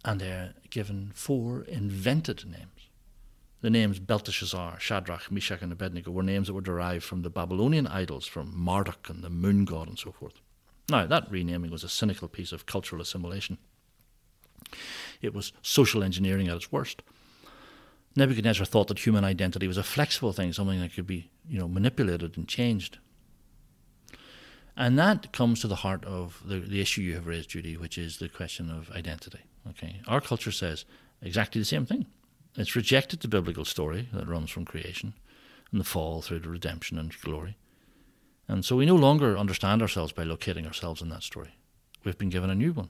and 0.04 0.20
they're 0.20 0.54
given 0.70 1.12
four 1.16 1.64
invented 1.64 2.44
names. 2.46 2.81
The 3.62 3.70
names 3.70 4.00
Belteshazzar, 4.00 4.80
Shadrach, 4.80 5.32
Meshach, 5.32 5.62
and 5.62 5.72
Abednego 5.72 6.12
were 6.12 6.24
names 6.24 6.48
that 6.48 6.54
were 6.54 6.62
derived 6.62 7.04
from 7.04 7.22
the 7.22 7.30
Babylonian 7.30 7.86
idols, 7.86 8.26
from 8.26 8.52
Marduk 8.56 9.08
and 9.10 9.24
the 9.24 9.30
moon 9.30 9.66
god 9.66 9.88
and 9.88 10.00
so 10.00 10.12
forth. 10.12 10.34
Now, 10.90 11.06
that 11.06 11.32
renaming 11.32 11.72
was 11.72 11.84
a 11.84 11.90
cynical 11.90 12.28
piece 12.28 12.52
of 12.52 12.66
cultural 12.66 13.02
assimilation. 13.02 13.60
It 15.22 15.34
was 15.34 15.54
social 15.62 16.04
engineering 16.04 16.48
at 16.48 16.56
its 16.56 16.72
worst. 16.72 17.04
Nebuchadnezzar 18.16 18.66
thought 18.66 18.88
that 18.88 19.00
human 19.00 19.24
identity 19.24 19.68
was 19.68 19.78
a 19.78 19.84
flexible 19.84 20.34
thing, 20.34 20.52
something 20.52 20.80
that 20.80 20.94
could 20.94 21.08
be, 21.08 21.30
you 21.48 21.60
know, 21.60 21.68
manipulated 21.68 22.36
and 22.38 22.48
changed. 22.48 22.98
And 24.76 24.98
that 24.98 25.32
comes 25.32 25.62
to 25.62 25.68
the 25.68 25.78
heart 25.78 26.04
of 26.06 26.42
the, 26.46 26.60
the 26.60 26.82
issue 26.82 27.02
you 27.02 27.16
have 27.16 27.28
raised, 27.28 27.52
Judy, 27.52 27.78
which 27.78 27.98
is 27.98 28.18
the 28.18 28.28
question 28.28 28.70
of 28.70 28.90
identity. 28.92 29.40
Okay, 29.70 30.02
our 30.08 30.20
culture 30.20 30.52
says 30.52 30.86
exactly 31.22 31.62
the 31.62 31.66
same 31.66 31.86
thing. 31.86 32.08
It's 32.56 32.76
rejected 32.76 33.22
the 33.22 33.28
biblical 33.28 33.66
story 33.66 34.10
that 34.14 34.28
runs 34.28 34.50
from 34.50 34.66
creation 34.66 35.14
and 35.72 35.80
the 35.80 35.86
fall 35.86 36.22
through 36.22 36.42
to 36.42 36.50
redemption 36.50 36.98
and 36.98 37.16
glory. 37.22 37.58
And 38.48 38.66
so 38.66 38.76
we 38.76 38.86
no 38.86 38.96
longer 38.96 39.38
understand 39.38 39.82
ourselves 39.82 40.12
by 40.12 40.24
locating 40.24 40.68
ourselves 40.68 41.02
in 41.02 41.10
that 41.10 41.24
story. 41.24 41.56
We've 42.04 42.18
been 42.18 42.30
given 42.30 42.50
a 42.50 42.56
new 42.56 42.74
one. 42.74 42.90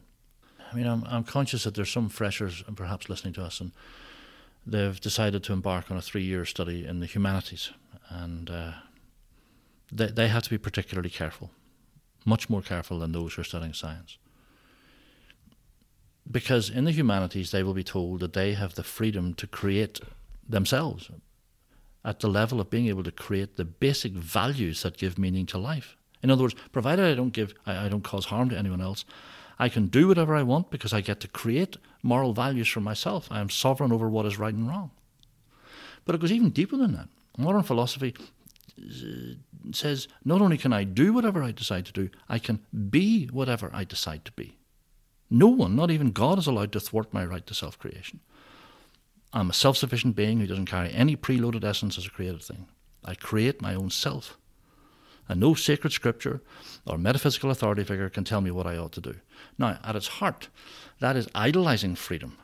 I 0.72 0.76
mean, 0.76 0.88
I'm, 0.88 1.04
I'm 1.08 1.24
conscious 1.24 1.66
that 1.66 1.76
there's 1.76 1.92
some 1.92 2.10
freshers 2.10 2.64
and 2.66 2.76
perhaps 2.76 3.10
listening 3.10 3.34
to 3.34 3.44
us, 3.44 3.60
and 3.60 3.72
they've 4.66 5.00
decided 5.00 5.44
to 5.44 5.54
embark 5.54 5.92
on 5.92 5.98
a 5.98 6.02
three 6.02 6.24
year 6.24 6.46
study 6.46 6.86
in 6.86 7.00
the 7.00 7.06
humanities. 7.06 7.72
And 8.10 8.50
uh, 8.50 8.72
they, 9.92 10.08
they 10.08 10.28
have 10.30 10.44
to 10.44 10.50
be 10.50 10.58
particularly 10.58 11.10
careful, 11.10 11.52
much 12.26 12.50
more 12.50 12.62
careful 12.62 13.00
than 13.00 13.12
those 13.12 13.34
who 13.34 13.42
are 13.42 13.46
studying 13.46 13.74
science. 13.74 14.18
Because 16.32 16.70
in 16.70 16.86
the 16.86 16.92
humanities, 16.92 17.52
they 17.52 17.64
will 17.64 17.74
be 17.74 17.84
told 17.84 18.22
that 18.22 18.34
they 18.34 18.54
have 18.54 18.76
the 18.76 18.84
freedom 18.84 19.34
to 19.36 19.48
create 19.48 20.00
themselves 20.48 21.12
at 22.04 22.20
the 22.20 22.28
level 22.28 22.60
of 22.60 22.70
being 22.70 22.88
able 22.88 23.04
to 23.04 23.12
create 23.12 23.58
the 23.58 23.66
basic 23.66 24.14
values 24.14 24.82
that 24.84 24.98
give 24.98 25.20
meaning 25.20 25.46
to 25.48 25.58
life. 25.58 25.98
In 26.24 26.32
other 26.32 26.44
words, 26.44 26.56
provided 26.72 27.06
I 27.06 27.16
don't 27.16 27.34
give, 27.34 27.54
I, 27.66 27.86
I 27.86 27.90
don't 27.90 28.04
cause 28.04 28.26
harm 28.26 28.50
to 28.50 28.58
anyone 28.58 28.82
else, 28.82 29.06
I 29.60 29.70
can 29.70 29.88
do 29.88 30.08
whatever 30.08 30.36
I 30.36 30.44
want 30.44 30.72
because 30.72 30.94
I 30.94 31.02
get 31.02 31.20
to 31.20 31.28
create 31.28 31.78
moral 32.02 32.34
values 32.34 32.68
for 32.68 32.82
myself. 32.82 33.28
I 33.30 33.40
am 33.40 33.50
sovereign 33.50 33.92
over 33.92 34.10
what 34.10 34.26
is 34.26 34.40
right 34.40 34.54
and 34.54 34.68
wrong. 34.68 34.92
But 36.06 36.16
it 36.16 36.22
goes 36.22 36.32
even 36.32 36.50
deeper 36.50 36.78
than 36.78 36.94
that. 36.94 37.10
Modern 37.38 37.64
philosophy 37.64 38.16
uh, 38.80 39.36
says 39.72 40.08
not 40.26 40.42
only 40.42 40.58
can 40.58 40.74
I 40.74 40.84
do 40.84 41.14
whatever 41.14 41.44
I 41.44 41.52
decide 41.52 41.86
to 41.88 41.92
do, 41.92 42.10
I 42.28 42.40
can 42.40 42.60
be 42.90 43.28
whatever 43.28 43.70
I 43.72 43.84
decide 43.84 44.26
to 44.26 44.32
be. 44.32 44.58
No 45.34 45.48
one, 45.48 45.78
not 45.78 45.90
even 45.90 46.12
God, 46.12 46.38
is 46.38 46.46
allowed 46.46 46.74
to 46.74 46.82
thwart 46.82 47.14
my 47.14 47.26
right 47.26 47.48
to 47.48 47.54
self 47.54 47.80
creation. 47.80 48.20
I'm 49.32 49.50
a 49.50 49.54
self 49.54 49.78
sufficient 49.78 50.16
being 50.16 50.40
who 50.42 50.48
doesn't 50.48 50.66
carry 50.66 50.92
any 50.92 51.16
preloaded 51.16 51.64
essence 51.64 51.98
as 51.98 52.06
a 52.06 52.10
created 52.10 52.44
thing. 52.44 52.68
I 53.06 53.16
create 53.16 53.62
my 53.62 53.74
own 53.74 53.90
self. 53.90 54.38
And 55.30 55.40
no 55.40 55.54
sacred 55.54 55.94
scripture 55.94 56.42
or 56.86 56.98
metaphysical 56.98 57.50
authority 57.50 57.86
figure 57.86 58.10
can 58.10 58.26
tell 58.26 58.42
me 58.42 58.52
what 58.52 58.68
I 58.68 58.76
ought 58.76 58.92
to 58.92 59.02
do. 59.02 59.16
Now, 59.58 59.80
at 59.84 59.96
its 59.96 60.08
heart, 60.08 60.50
that 61.00 61.16
is 61.16 61.30
idolizing 61.34 61.96
freedom, 61.96 62.38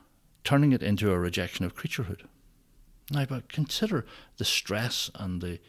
turning 0.45 0.71
it 0.71 0.81
into 0.81 1.11
a 1.11 1.19
rejection 1.19 1.65
of 1.65 1.75
creaturehood. 1.75 2.21
Now, 3.11 3.25
but 3.25 3.49
consider 3.51 4.05
the 4.37 4.45
stress 4.45 5.11
and 5.15 5.41
the, 5.41 5.59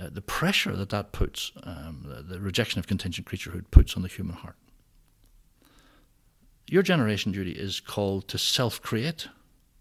uh, 0.00 0.08
the 0.10 0.22
pressure 0.22 0.74
that 0.74 0.88
that 0.88 1.12
puts, 1.12 1.52
um, 1.62 2.04
the, 2.04 2.22
the 2.22 2.40
rejection 2.40 2.80
of 2.80 2.88
contingent 2.88 3.28
creaturehood 3.28 3.70
puts 3.70 3.94
on 3.94 4.02
the 4.02 4.08
human 4.08 4.34
heart. 4.34 4.56
Your 6.68 6.82
generation, 6.82 7.32
Judy, 7.32 7.52
is 7.52 7.80
called 7.80 8.28
to 8.28 8.38
self 8.38 8.80
create, 8.80 9.28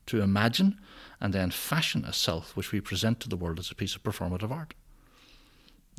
to 0.08 0.22
imagine, 0.22 0.80
and 1.22 1.34
then 1.34 1.52
fashion 1.52 2.04
a 2.06 2.14
self 2.14 2.56
which 2.56 2.72
we 2.72 2.82
present 2.82 3.20
to 3.22 3.30
the 3.30 3.38
world 3.38 3.60
as 3.60 3.72
a 3.72 3.76
piece 3.76 3.96
of 3.96 4.04
performative 4.04 4.52
art. 4.52 4.74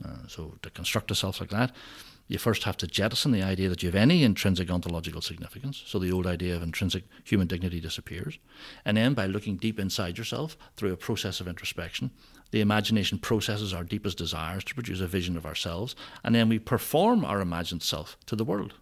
Uh, 0.04 0.26
so, 0.28 0.54
to 0.62 0.70
construct 0.70 1.10
a 1.10 1.14
self 1.14 1.40
like 1.40 1.50
that, 1.50 1.72
you 2.26 2.38
first 2.38 2.64
have 2.64 2.76
to 2.78 2.86
jettison 2.86 3.32
the 3.32 3.42
idea 3.42 3.68
that 3.68 3.82
you 3.82 3.88
have 3.88 3.94
any 3.94 4.24
intrinsic 4.24 4.70
ontological 4.70 5.20
significance. 5.20 5.82
So, 5.86 5.98
the 5.98 6.12
old 6.12 6.26
idea 6.26 6.56
of 6.56 6.62
intrinsic 6.62 7.04
human 7.22 7.46
dignity 7.46 7.80
disappears. 7.80 8.38
And 8.84 8.96
then, 8.96 9.14
by 9.14 9.26
looking 9.26 9.56
deep 9.56 9.78
inside 9.78 10.18
yourself 10.18 10.58
through 10.76 10.92
a 10.92 10.98
process 10.98 11.40
of 11.40 11.48
introspection, 11.48 12.10
the 12.50 12.60
imagination 12.60 13.18
processes 13.18 13.72
our 13.72 13.84
deepest 13.84 14.18
desires 14.18 14.64
to 14.64 14.74
produce 14.74 15.00
a 15.00 15.06
vision 15.06 15.36
of 15.36 15.46
ourselves. 15.46 15.96
And 16.22 16.34
then 16.34 16.48
we 16.48 16.58
perform 16.58 17.24
our 17.24 17.40
imagined 17.40 17.82
self 17.82 18.18
to 18.26 18.36
the 18.36 18.44
world. 18.44 18.74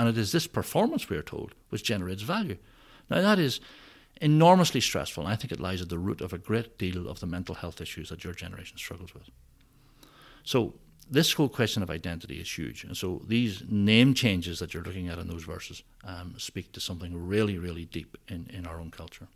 And 0.00 0.08
it 0.08 0.16
is 0.16 0.32
this 0.32 0.46
performance, 0.46 1.10
we 1.10 1.18
are 1.18 1.22
told, 1.22 1.54
which 1.68 1.84
generates 1.84 2.22
value. 2.22 2.56
Now, 3.10 3.20
that 3.20 3.38
is 3.38 3.60
enormously 4.18 4.80
stressful, 4.80 5.24
and 5.24 5.30
I 5.30 5.36
think 5.36 5.52
it 5.52 5.60
lies 5.60 5.82
at 5.82 5.90
the 5.90 5.98
root 5.98 6.22
of 6.22 6.32
a 6.32 6.38
great 6.38 6.78
deal 6.78 7.06
of 7.06 7.20
the 7.20 7.26
mental 7.26 7.54
health 7.54 7.82
issues 7.82 8.08
that 8.08 8.24
your 8.24 8.32
generation 8.32 8.78
struggles 8.78 9.12
with. 9.12 9.24
So, 10.42 10.72
this 11.10 11.34
whole 11.34 11.50
question 11.50 11.82
of 11.82 11.90
identity 11.90 12.40
is 12.40 12.50
huge. 12.50 12.82
And 12.84 12.96
so, 12.96 13.20
these 13.28 13.62
name 13.68 14.14
changes 14.14 14.58
that 14.60 14.72
you're 14.72 14.82
looking 14.82 15.08
at 15.08 15.18
in 15.18 15.28
those 15.28 15.44
verses 15.44 15.82
um, 16.04 16.32
speak 16.38 16.72
to 16.72 16.80
something 16.80 17.12
really, 17.28 17.58
really 17.58 17.84
deep 17.84 18.16
in, 18.26 18.48
in 18.50 18.66
our 18.66 18.80
own 18.80 18.90
culture. 18.90 19.28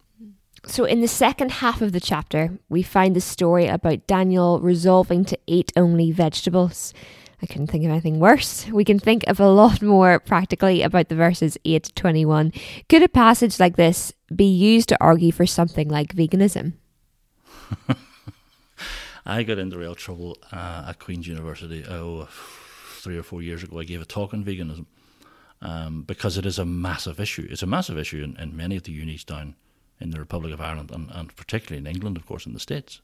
So, 0.64 0.87
in 0.87 1.03
the 1.03 1.09
second 1.09 1.50
half 1.50 1.83
of 1.83 1.92
the 1.92 2.00
chapter, 2.00 2.59
we 2.70 2.83
find 2.83 3.14
the 3.14 3.20
story 3.20 3.66
about 3.66 4.07
Daniel 4.07 4.61
resolving 4.61 5.27
to 5.27 5.38
eat 5.46 5.74
only 5.77 6.11
vegetables. 6.11 6.94
I 7.44 7.46
couldn't 7.46 7.66
think 7.66 7.85
of 7.85 7.90
anything 7.90 8.20
worse. 8.20 8.66
We 8.68 8.87
can 8.87 8.98
think 8.98 9.22
of 9.26 9.38
a 9.38 9.50
lot 9.50 9.83
more 9.83 10.18
practically 10.18 10.80
about 10.80 11.11
the 11.11 11.14
verses 11.14 11.59
8 11.66 11.83
to 11.83 11.92
21. 11.92 12.54
Could 12.88 13.02
a 13.02 13.09
passage 13.09 13.61
like 13.61 13.76
this 13.76 14.14
be 14.35 14.46
used 14.46 14.88
to 14.88 14.96
argue 14.98 15.30
for 15.30 15.44
something 15.44 15.90
like 15.90 16.14
veganism? 16.14 16.72
I 19.26 19.42
got 19.42 19.59
into 19.59 19.76
real 19.76 19.94
trouble 19.94 20.38
uh, 20.52 20.87
at 20.88 21.00
Queen's 21.00 21.28
University 21.28 21.85
oh, 21.87 22.30
three 22.96 23.18
or 23.18 23.22
four 23.22 23.42
years 23.42 23.62
ago. 23.62 23.78
I 23.78 23.85
gave 23.85 24.00
a 24.00 24.07
talk 24.07 24.33
on 24.33 24.42
veganism 24.42 24.87
um, 25.61 26.00
because 26.00 26.38
it 26.38 26.46
is 26.46 26.59
a 26.59 26.64
massive 26.64 27.20
issue. 27.20 27.46
It's 27.50 27.62
a 27.62 27.66
massive 27.66 27.98
issue 27.98 28.24
in, 28.24 28.38
in 28.40 28.57
many 28.57 28.76
of 28.76 28.85
the 28.85 28.92
unis 28.92 29.22
down 29.22 29.54
in 30.00 30.12
the 30.12 30.18
Republic 30.18 30.54
of 30.54 30.62
Ireland 30.62 30.90
and, 30.90 31.11
and 31.11 31.37
particularly 31.37 31.87
in 31.87 31.94
England, 31.94 32.16
of 32.16 32.24
course, 32.24 32.46
in 32.46 32.54
the 32.54 32.59
States. 32.59 33.02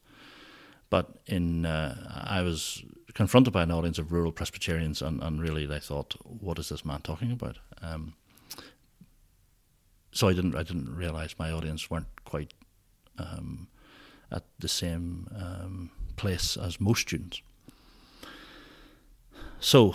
But 0.90 1.06
in 1.26 1.64
uh, 1.66 2.24
I 2.28 2.42
was 2.42 2.82
confronted 3.14 3.52
by 3.52 3.62
an 3.62 3.70
audience 3.70 3.98
of 3.98 4.12
rural 4.12 4.32
Presbyterians, 4.32 5.02
and, 5.02 5.22
and 5.22 5.40
really 5.40 5.66
they 5.66 5.80
thought, 5.80 6.14
"What 6.24 6.58
is 6.58 6.68
this 6.68 6.84
man 6.84 7.00
talking 7.02 7.32
about?" 7.32 7.58
Um, 7.80 8.14
so 10.12 10.28
I 10.28 10.32
didn't 10.32 10.56
I 10.56 10.64
didn't 10.64 10.96
realize 10.96 11.38
my 11.38 11.52
audience 11.52 11.90
weren't 11.90 12.24
quite 12.24 12.52
um, 13.18 13.68
at 14.30 14.42
the 14.58 14.68
same 14.68 15.28
um, 15.34 15.90
place 16.16 16.56
as 16.56 16.80
most 16.80 17.02
students. 17.02 17.40
So 19.60 19.94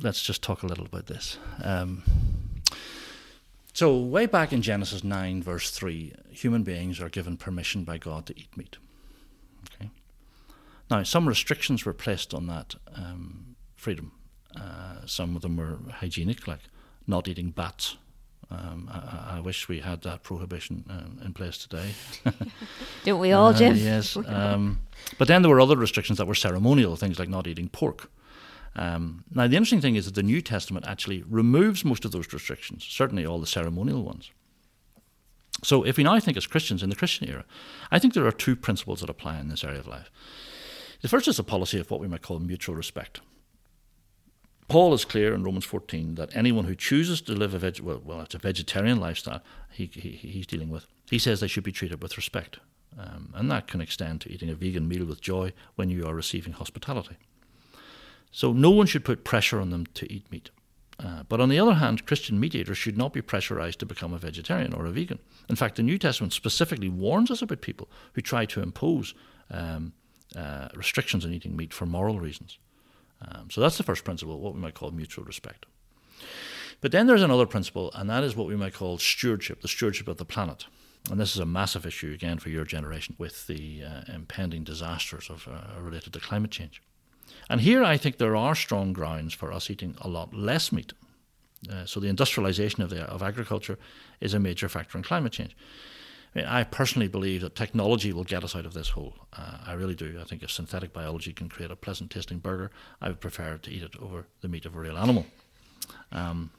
let's 0.00 0.22
just 0.22 0.42
talk 0.42 0.62
a 0.62 0.66
little 0.66 0.86
about 0.86 1.06
this. 1.06 1.38
Um, 1.62 2.02
so 3.72 3.96
way 3.96 4.26
back 4.26 4.52
in 4.52 4.62
Genesis 4.62 5.04
nine 5.04 5.42
verse 5.42 5.70
three, 5.70 6.14
human 6.30 6.64
beings 6.64 7.00
are 7.00 7.10
given 7.10 7.36
permission 7.36 7.84
by 7.84 7.98
God 7.98 8.26
to 8.26 8.34
eat 8.36 8.56
meat. 8.56 8.76
Now, 10.90 11.02
some 11.02 11.26
restrictions 11.26 11.84
were 11.84 11.94
placed 11.94 12.34
on 12.34 12.46
that 12.46 12.74
um, 12.94 13.56
freedom. 13.74 14.12
Uh, 14.56 15.06
some 15.06 15.34
of 15.34 15.42
them 15.42 15.56
were 15.56 15.78
hygienic, 15.90 16.46
like 16.46 16.60
not 17.06 17.28
eating 17.28 17.50
bats. 17.50 17.96
Um, 18.50 18.88
I, 18.92 19.38
I, 19.38 19.40
wish 19.40 19.68
we 19.68 19.80
had 19.80 20.02
that 20.02 20.22
prohibition 20.22 20.84
uh, 20.88 21.24
in 21.24 21.32
place 21.32 21.58
today. 21.58 21.90
Don't 23.04 23.18
we 23.18 23.32
all, 23.32 23.52
Jim? 23.52 23.72
Uh, 23.72 23.76
yes. 23.76 24.16
Um, 24.26 24.80
but 25.18 25.28
then 25.28 25.42
there 25.42 25.50
were 25.50 25.60
other 25.60 25.76
restrictions 25.76 26.18
that 26.18 26.26
were 26.26 26.34
ceremonial, 26.34 26.94
things 26.94 27.18
like 27.18 27.28
not 27.28 27.46
eating 27.46 27.68
pork. 27.68 28.10
Um, 28.76 29.24
now, 29.32 29.46
the 29.46 29.56
interesting 29.56 29.80
thing 29.80 29.96
is 29.96 30.04
that 30.04 30.14
the 30.14 30.22
New 30.22 30.40
Testament 30.40 30.86
actually 30.86 31.22
removes 31.28 31.84
most 31.84 32.04
of 32.04 32.12
those 32.12 32.32
restrictions, 32.32 32.84
certainly 32.88 33.24
all 33.24 33.40
the 33.40 33.46
ceremonial 33.46 34.02
ones. 34.02 34.30
So, 35.62 35.84
if 35.84 35.96
we 35.96 36.04
now 36.04 36.18
think 36.20 36.36
as 36.36 36.46
Christians 36.46 36.82
in 36.82 36.90
the 36.90 36.96
Christian 36.96 37.28
era, 37.28 37.44
I 37.90 37.98
think 37.98 38.12
there 38.12 38.26
are 38.26 38.32
two 38.32 38.56
principles 38.56 39.00
that 39.00 39.10
apply 39.10 39.38
in 39.38 39.48
this 39.48 39.64
area 39.64 39.78
of 39.78 39.86
life. 39.86 40.10
The 41.00 41.08
first 41.08 41.28
is 41.28 41.38
a 41.38 41.44
policy 41.44 41.78
of 41.78 41.90
what 41.90 42.00
we 42.00 42.08
might 42.08 42.22
call 42.22 42.38
mutual 42.38 42.74
respect. 42.74 43.20
Paul 44.68 44.94
is 44.94 45.04
clear 45.04 45.34
in 45.34 45.44
Romans 45.44 45.64
14 45.66 46.14
that 46.14 46.34
anyone 46.34 46.64
who 46.64 46.74
chooses 46.74 47.20
to 47.22 47.32
live 47.32 47.54
a 47.54 47.58
veg- 47.58 47.80
well, 47.80 48.00
well, 48.04 48.20
it's 48.22 48.34
a 48.34 48.38
vegetarian 48.38 48.98
lifestyle 48.98 49.42
he, 49.70 49.86
he, 49.86 50.10
he's 50.10 50.46
dealing 50.46 50.70
with. 50.70 50.86
He 51.10 51.18
says 51.18 51.40
they 51.40 51.48
should 51.48 51.64
be 51.64 51.72
treated 51.72 52.02
with 52.02 52.16
respect, 52.16 52.58
um, 52.98 53.32
and 53.34 53.50
that 53.50 53.66
can 53.66 53.80
extend 53.80 54.22
to 54.22 54.32
eating 54.32 54.48
a 54.48 54.54
vegan 54.54 54.88
meal 54.88 55.04
with 55.04 55.20
joy 55.20 55.52
when 55.74 55.90
you 55.90 56.06
are 56.06 56.14
receiving 56.14 56.54
hospitality. 56.54 57.16
So 58.30 58.52
no 58.52 58.70
one 58.70 58.86
should 58.86 59.04
put 59.04 59.24
pressure 59.24 59.60
on 59.60 59.70
them 59.70 59.86
to 59.94 60.10
eat 60.12 60.30
meat. 60.32 60.50
Uh, 60.98 61.24
but 61.28 61.40
on 61.40 61.48
the 61.48 61.58
other 61.58 61.74
hand, 61.74 62.06
Christian 62.06 62.38
mediators 62.38 62.78
should 62.78 62.96
not 62.96 63.12
be 63.12 63.22
pressurized 63.22 63.80
to 63.80 63.86
become 63.86 64.12
a 64.12 64.18
vegetarian 64.18 64.72
or 64.72 64.86
a 64.86 64.90
vegan. 64.90 65.18
In 65.48 65.56
fact, 65.56 65.76
the 65.76 65.82
New 65.82 65.98
Testament 65.98 66.32
specifically 66.32 66.88
warns 66.88 67.30
us 67.30 67.42
about 67.42 67.60
people 67.60 67.88
who 68.12 68.20
try 68.20 68.46
to 68.46 68.62
impose 68.62 69.14
um, 69.50 69.92
uh, 70.36 70.68
restrictions 70.74 71.24
on 71.24 71.32
eating 71.32 71.56
meat 71.56 71.72
for 71.72 71.86
moral 71.86 72.20
reasons. 72.20 72.58
Um, 73.22 73.50
so 73.50 73.60
that's 73.60 73.76
the 73.76 73.82
first 73.82 74.04
principle, 74.04 74.40
what 74.40 74.54
we 74.54 74.60
might 74.60 74.74
call 74.74 74.90
mutual 74.90 75.24
respect. 75.24 75.66
But 76.80 76.92
then 76.92 77.06
there's 77.06 77.22
another 77.22 77.46
principle, 77.46 77.90
and 77.94 78.10
that 78.10 78.24
is 78.24 78.36
what 78.36 78.46
we 78.46 78.56
might 78.56 78.74
call 78.74 78.98
stewardship, 78.98 79.62
the 79.62 79.68
stewardship 79.68 80.08
of 80.08 80.18
the 80.18 80.24
planet. 80.24 80.66
And 81.10 81.20
this 81.20 81.34
is 81.34 81.40
a 81.40 81.46
massive 81.46 81.86
issue, 81.86 82.12
again, 82.12 82.38
for 82.38 82.48
your 82.48 82.64
generation 82.64 83.14
with 83.18 83.46
the 83.46 83.82
uh, 83.84 84.12
impending 84.12 84.64
disasters 84.64 85.28
of, 85.30 85.48
uh, 85.48 85.80
related 85.80 86.12
to 86.12 86.20
climate 86.20 86.50
change. 86.50 86.82
And 87.48 87.60
here 87.60 87.84
I 87.84 87.96
think 87.96 88.18
there 88.18 88.36
are 88.36 88.54
strong 88.54 88.92
grounds 88.92 89.34
for 89.34 89.52
us 89.52 89.70
eating 89.70 89.96
a 90.00 90.08
lot 90.08 90.34
less 90.34 90.72
meat. 90.72 90.92
Uh, 91.70 91.84
so 91.84 92.00
the 92.00 92.08
industrialization 92.08 92.82
of, 92.82 92.90
the, 92.90 93.02
of 93.04 93.22
agriculture 93.22 93.78
is 94.20 94.34
a 94.34 94.38
major 94.38 94.68
factor 94.68 94.98
in 94.98 95.04
climate 95.04 95.32
change. 95.32 95.56
I, 96.34 96.38
mean, 96.38 96.46
I 96.46 96.64
personally 96.64 97.08
believe 97.08 97.40
that 97.42 97.54
technology 97.54 98.12
will 98.12 98.24
get 98.24 98.44
us 98.44 98.56
out 98.56 98.66
of 98.66 98.74
this 98.74 98.90
hole. 98.90 99.14
Uh, 99.32 99.58
I 99.66 99.72
really 99.72 99.94
do. 99.94 100.18
I 100.20 100.24
think 100.24 100.42
if 100.42 100.50
synthetic 100.50 100.92
biology 100.92 101.32
can 101.32 101.48
create 101.48 101.70
a 101.70 101.76
pleasant 101.76 102.10
tasting 102.10 102.38
burger, 102.38 102.70
I 103.00 103.08
would 103.08 103.20
prefer 103.20 103.58
to 103.58 103.70
eat 103.70 103.82
it 103.82 103.96
over 104.00 104.26
the 104.40 104.48
meat 104.48 104.66
of 104.66 104.74
a 104.76 104.80
real 104.80 104.98
animal. 104.98 105.26
Um, 106.12 106.50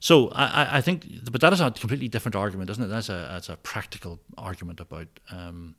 so 0.00 0.28
I, 0.30 0.78
I 0.78 0.80
think, 0.80 1.06
but 1.30 1.40
that 1.40 1.52
is 1.52 1.60
a 1.60 1.70
completely 1.72 2.08
different 2.08 2.36
argument, 2.36 2.70
isn't 2.70 2.84
it? 2.84 2.88
That's 2.88 3.08
a 3.08 3.28
that's 3.32 3.48
a 3.48 3.56
practical 3.56 4.20
argument 4.36 4.80
about 4.80 5.08
um, 5.30 5.74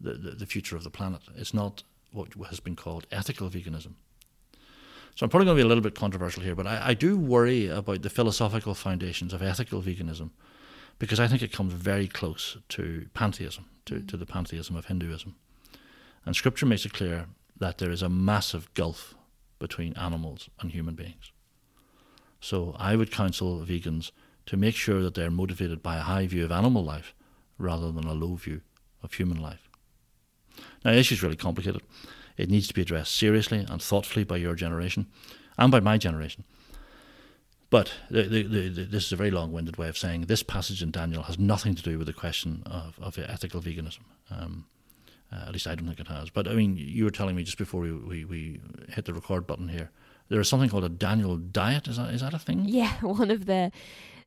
the, 0.00 0.14
the, 0.14 0.30
the 0.30 0.46
future 0.46 0.74
of 0.74 0.84
the 0.84 0.90
planet. 0.90 1.20
It's 1.36 1.52
not 1.52 1.82
what 2.12 2.32
has 2.48 2.60
been 2.60 2.76
called 2.76 3.06
ethical 3.10 3.50
veganism. 3.50 3.94
So 5.14 5.24
I'm 5.24 5.30
probably 5.30 5.46
going 5.46 5.56
to 5.56 5.62
be 5.62 5.66
a 5.66 5.68
little 5.68 5.82
bit 5.82 5.94
controversial 5.94 6.42
here, 6.42 6.54
but 6.54 6.66
I, 6.66 6.88
I 6.90 6.94
do 6.94 7.18
worry 7.18 7.66
about 7.66 8.02
the 8.02 8.10
philosophical 8.10 8.74
foundations 8.74 9.32
of 9.32 9.42
ethical 9.42 9.82
veganism 9.82 10.30
because 10.98 11.20
I 11.20 11.26
think 11.26 11.42
it 11.42 11.52
comes 11.52 11.72
very 11.72 12.06
close 12.08 12.56
to 12.70 13.08
pantheism, 13.14 13.66
to, 13.86 14.00
to 14.00 14.16
the 14.16 14.26
pantheism 14.26 14.76
of 14.76 14.86
Hinduism. 14.86 15.34
And 16.24 16.36
scripture 16.36 16.66
makes 16.66 16.84
it 16.84 16.92
clear 16.92 17.26
that 17.58 17.78
there 17.78 17.90
is 17.90 18.02
a 18.02 18.08
massive 18.08 18.72
gulf 18.74 19.14
between 19.58 19.92
animals 19.94 20.48
and 20.60 20.70
human 20.70 20.94
beings. 20.94 21.32
So 22.40 22.76
I 22.78 22.94
would 22.96 23.10
counsel 23.10 23.64
vegans 23.66 24.12
to 24.46 24.56
make 24.56 24.76
sure 24.76 25.02
that 25.02 25.14
they're 25.14 25.30
motivated 25.30 25.82
by 25.82 25.96
a 25.96 26.02
high 26.02 26.26
view 26.26 26.44
of 26.44 26.52
animal 26.52 26.84
life 26.84 27.14
rather 27.58 27.90
than 27.90 28.04
a 28.04 28.14
low 28.14 28.36
view 28.36 28.60
of 29.02 29.14
human 29.14 29.40
life. 29.40 29.67
Now, 30.84 30.92
the 30.92 30.98
issue 30.98 31.14
is 31.14 31.22
really 31.22 31.36
complicated. 31.36 31.82
It 32.36 32.50
needs 32.50 32.68
to 32.68 32.74
be 32.74 32.82
addressed 32.82 33.16
seriously 33.16 33.66
and 33.68 33.82
thoughtfully 33.82 34.24
by 34.24 34.36
your 34.36 34.54
generation 34.54 35.06
and 35.56 35.72
by 35.72 35.80
my 35.80 35.98
generation. 35.98 36.44
But 37.70 37.92
the, 38.10 38.22
the, 38.22 38.42
the, 38.42 38.68
this 38.84 39.06
is 39.06 39.12
a 39.12 39.16
very 39.16 39.30
long 39.30 39.52
winded 39.52 39.76
way 39.76 39.88
of 39.88 39.98
saying 39.98 40.22
this 40.22 40.42
passage 40.42 40.82
in 40.82 40.90
Daniel 40.90 41.24
has 41.24 41.38
nothing 41.38 41.74
to 41.74 41.82
do 41.82 41.98
with 41.98 42.06
the 42.06 42.12
question 42.12 42.62
of, 42.64 42.98
of 43.00 43.18
ethical 43.18 43.60
veganism. 43.60 44.00
Um, 44.30 44.66
uh, 45.30 45.44
at 45.46 45.52
least 45.52 45.66
I 45.66 45.74
don't 45.74 45.86
think 45.86 46.00
it 46.00 46.08
has. 46.08 46.30
But 46.30 46.48
I 46.48 46.54
mean, 46.54 46.76
you 46.78 47.04
were 47.04 47.10
telling 47.10 47.36
me 47.36 47.42
just 47.42 47.58
before 47.58 47.82
we, 47.82 47.92
we, 47.92 48.24
we 48.24 48.60
hit 48.88 49.04
the 49.04 49.12
record 49.12 49.46
button 49.46 49.68
here 49.68 49.90
there 50.28 50.40
is 50.40 50.48
something 50.48 50.68
called 50.68 50.84
a 50.84 50.88
Daniel 50.88 51.36
diet. 51.36 51.88
Is 51.88 51.96
that 51.96 52.12
is 52.12 52.20
that 52.20 52.34
a 52.34 52.38
thing? 52.38 52.64
Yeah, 52.66 52.92
one 53.00 53.30
of 53.30 53.46
the 53.46 53.72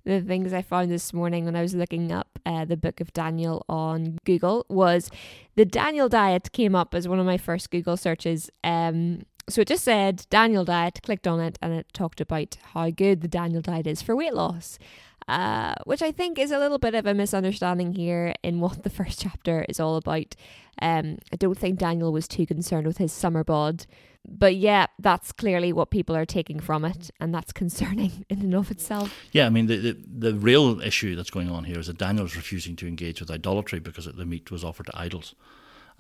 the 0.04 0.22
things 0.22 0.52
I 0.52 0.62
found 0.62 0.92
this 0.92 1.14
morning 1.14 1.46
when 1.46 1.56
I 1.56 1.62
was 1.62 1.76
looking 1.76 2.12
up 2.12 2.31
uh, 2.45 2.65
the 2.65 2.77
book 2.77 3.01
of 3.01 3.13
Daniel 3.13 3.65
on 3.67 4.17
Google 4.25 4.65
was 4.69 5.10
the 5.56 5.65
Daniel 5.65 6.10
diet 6.10 6.51
came 6.51 6.75
up 6.75 6.95
as 6.95 7.08
one 7.08 7.19
of 7.19 7.25
my 7.25 7.38
first 7.38 7.69
Google 7.71 7.97
searches. 7.97 8.49
Um, 8.63 9.23
so 9.49 9.62
it 9.62 9.67
just 9.67 9.84
said 9.84 10.25
Daniel 10.30 10.63
diet, 10.63 11.01
clicked 11.04 11.27
on 11.27 11.39
it, 11.39 11.58
and 11.62 11.73
it 11.73 11.88
talked 11.93 12.21
about 12.21 12.58
how 12.73 12.89
good 12.89 13.21
the 13.21 13.27
Daniel 13.27 13.62
diet 13.62 13.88
is 13.88 14.01
for 14.01 14.15
weight 14.15 14.34
loss. 14.34 14.80
Uh, 15.32 15.76
which 15.86 16.02
I 16.02 16.12
think 16.12 16.38
is 16.38 16.52
a 16.52 16.60
little 16.60 16.78
bit 16.78 16.94
of 16.94 17.06
a 17.06 17.13
misunderstanding 17.13 17.94
here 17.94 18.34
in 18.44 18.60
what 18.60 18.84
the 18.84 18.89
first 18.89 19.22
chapter 19.22 19.65
is 19.70 19.80
all 19.80 19.96
about. 19.96 20.36
Um, 20.82 21.20
I 21.32 21.38
don't 21.38 21.58
think 21.58 21.80
Daniel 21.80 22.12
was 22.12 22.28
too 22.28 22.46
concerned 22.46 22.86
with 22.86 22.98
his 22.98 23.13
summer 23.13 23.46
bod 23.46 23.86
but 24.28 24.56
yeah, 24.56 24.88
that's 25.00 25.32
clearly 25.32 25.74
what 25.74 25.89
people 25.89 26.15
are 26.15 26.26
taking 26.26 26.60
from 26.60 26.86
it, 26.86 27.10
and 27.20 27.34
that's 27.34 27.52
concerning 27.63 28.26
in 28.30 28.39
and 28.39 28.56
of 28.56 28.72
itself. 28.72 29.13
Yeah, 29.32 29.46
I 29.46 29.50
mean, 29.50 29.67
the, 29.67 29.78
the, 29.78 29.98
the 30.32 30.34
real 30.36 30.82
issue 30.82 31.15
that's 31.15 31.32
going 31.32 31.50
on 31.50 31.63
here 31.63 31.80
is 31.80 31.88
that 31.88 31.98
Daniel 31.98 32.26
is 32.26 32.36
refusing 32.36 32.76
to 32.78 32.88
engage 32.88 33.20
with 33.20 33.32
idolatry 33.32 33.80
because 33.80 34.06
the 34.06 34.26
meat 34.26 34.52
was 34.52 34.63
offered 34.63 34.88
to 34.88 35.00
idols. 35.00 35.36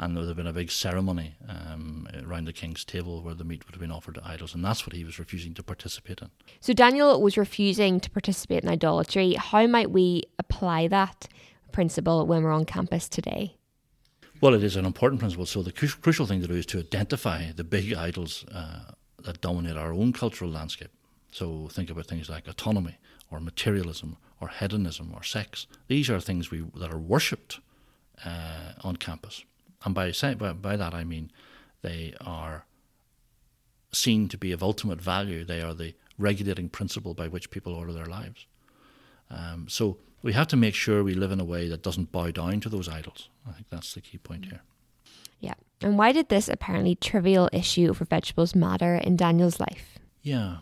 And 0.01 0.15
there 0.15 0.21
would 0.21 0.29
have 0.29 0.37
been 0.37 0.47
a 0.47 0.53
big 0.53 0.71
ceremony 0.71 1.35
um, 1.47 2.07
around 2.25 2.45
the 2.45 2.53
king's 2.53 2.83
table 2.83 3.21
where 3.21 3.35
the 3.35 3.43
meat 3.43 3.67
would 3.67 3.75
have 3.75 3.81
been 3.81 3.91
offered 3.91 4.15
to 4.15 4.21
idols, 4.25 4.55
and 4.55 4.65
that's 4.65 4.83
what 4.83 4.95
he 4.95 5.03
was 5.03 5.19
refusing 5.19 5.53
to 5.53 5.61
participate 5.61 6.21
in. 6.21 6.31
So 6.59 6.73
Daniel 6.73 7.21
was 7.21 7.37
refusing 7.37 7.99
to 7.99 8.09
participate 8.09 8.63
in 8.63 8.69
idolatry. 8.69 9.35
How 9.35 9.67
might 9.67 9.91
we 9.91 10.23
apply 10.39 10.87
that 10.87 11.27
principle 11.71 12.25
when 12.25 12.41
we're 12.41 12.51
on 12.51 12.65
campus 12.65 13.07
today? 13.07 13.57
Well, 14.41 14.55
it 14.55 14.63
is 14.63 14.75
an 14.75 14.85
important 14.85 15.19
principle. 15.19 15.45
So 15.45 15.61
the 15.61 15.71
cru- 15.71 15.89
crucial 15.89 16.25
thing 16.25 16.41
to 16.41 16.47
do 16.47 16.55
is 16.55 16.65
to 16.67 16.79
identify 16.79 17.51
the 17.51 17.63
big 17.63 17.93
idols 17.93 18.43
uh, 18.51 18.93
that 19.23 19.39
dominate 19.39 19.77
our 19.77 19.93
own 19.93 20.13
cultural 20.13 20.49
landscape. 20.49 20.89
So 21.31 21.67
think 21.71 21.91
about 21.91 22.07
things 22.07 22.27
like 22.27 22.47
autonomy 22.47 22.97
or 23.29 23.39
materialism 23.39 24.17
or 24.39 24.47
hedonism 24.49 25.13
or 25.13 25.21
sex. 25.21 25.67
These 25.87 26.09
are 26.09 26.19
things 26.19 26.49
we, 26.49 26.63
that 26.75 26.91
are 26.91 26.97
worshipped 26.97 27.59
uh, 28.25 28.73
on 28.83 28.95
campus. 28.95 29.45
And 29.83 29.95
by, 29.95 30.11
by, 30.37 30.53
by 30.53 30.75
that 30.75 30.93
I 30.93 31.03
mean 31.03 31.31
they 31.81 32.13
are 32.21 32.65
seen 33.91 34.27
to 34.29 34.37
be 34.37 34.51
of 34.51 34.63
ultimate 34.63 35.01
value. 35.01 35.43
They 35.43 35.61
are 35.61 35.73
the 35.73 35.93
regulating 36.17 36.69
principle 36.69 37.13
by 37.13 37.27
which 37.27 37.49
people 37.49 37.73
order 37.73 37.93
their 37.93 38.05
lives. 38.05 38.45
Um, 39.29 39.67
so 39.67 39.97
we 40.21 40.33
have 40.33 40.47
to 40.49 40.57
make 40.57 40.75
sure 40.75 41.03
we 41.03 41.13
live 41.13 41.31
in 41.31 41.39
a 41.39 41.45
way 41.45 41.67
that 41.67 41.81
doesn't 41.81 42.11
bow 42.11 42.31
down 42.31 42.59
to 42.61 42.69
those 42.69 42.87
idols. 42.87 43.29
I 43.47 43.53
think 43.53 43.67
that's 43.69 43.93
the 43.93 44.01
key 44.01 44.17
point 44.17 44.45
here. 44.45 44.61
Yeah. 45.39 45.55
And 45.81 45.97
why 45.97 46.11
did 46.11 46.29
this 46.29 46.47
apparently 46.47 46.95
trivial 46.95 47.49
issue 47.51 47.93
for 47.93 48.05
vegetables 48.05 48.53
matter 48.53 48.95
in 48.95 49.15
Daniel's 49.15 49.59
life? 49.59 49.97
Yeah. 50.21 50.57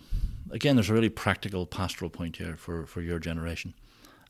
Again, 0.52 0.76
there's 0.76 0.90
a 0.90 0.94
really 0.94 1.10
practical 1.10 1.66
pastoral 1.66 2.10
point 2.10 2.38
here 2.38 2.56
for, 2.56 2.86
for 2.86 3.02
your 3.02 3.20
generation. 3.20 3.74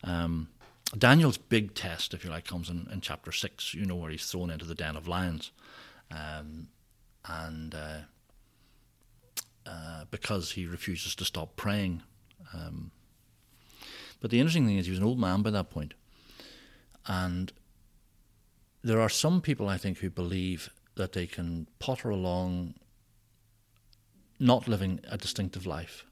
Um, 0.03 0.49
Daniel's 0.97 1.37
big 1.37 1.75
test, 1.75 2.13
if 2.13 2.23
you 2.23 2.29
like, 2.29 2.45
comes 2.45 2.69
in, 2.69 2.87
in 2.91 3.01
chapter 3.01 3.31
6, 3.31 3.73
you 3.73 3.85
know, 3.85 3.95
where 3.95 4.09
he's 4.09 4.25
thrown 4.25 4.49
into 4.49 4.65
the 4.65 4.75
den 4.75 4.95
of 4.95 5.07
lions. 5.07 5.51
Um, 6.11 6.69
and 7.25 7.75
uh, 7.75 7.97
uh, 9.65 10.05
because 10.09 10.51
he 10.51 10.65
refuses 10.65 11.13
to 11.15 11.25
stop 11.25 11.55
praying. 11.55 12.01
Um, 12.53 12.91
but 14.19 14.31
the 14.31 14.39
interesting 14.39 14.65
thing 14.65 14.77
is, 14.77 14.87
he 14.87 14.91
was 14.91 14.99
an 14.99 15.05
old 15.05 15.19
man 15.19 15.43
by 15.43 15.51
that 15.51 15.69
point. 15.69 15.93
And 17.05 17.53
there 18.83 18.99
are 18.99 19.09
some 19.09 19.41
people, 19.41 19.69
I 19.69 19.77
think, 19.77 19.99
who 19.99 20.09
believe 20.09 20.69
that 20.95 21.13
they 21.13 21.27
can 21.27 21.67
potter 21.77 22.09
along 22.09 22.73
not 24.39 24.67
living 24.67 25.01
a 25.09 25.17
distinctive 25.17 25.65
life. 25.65 26.05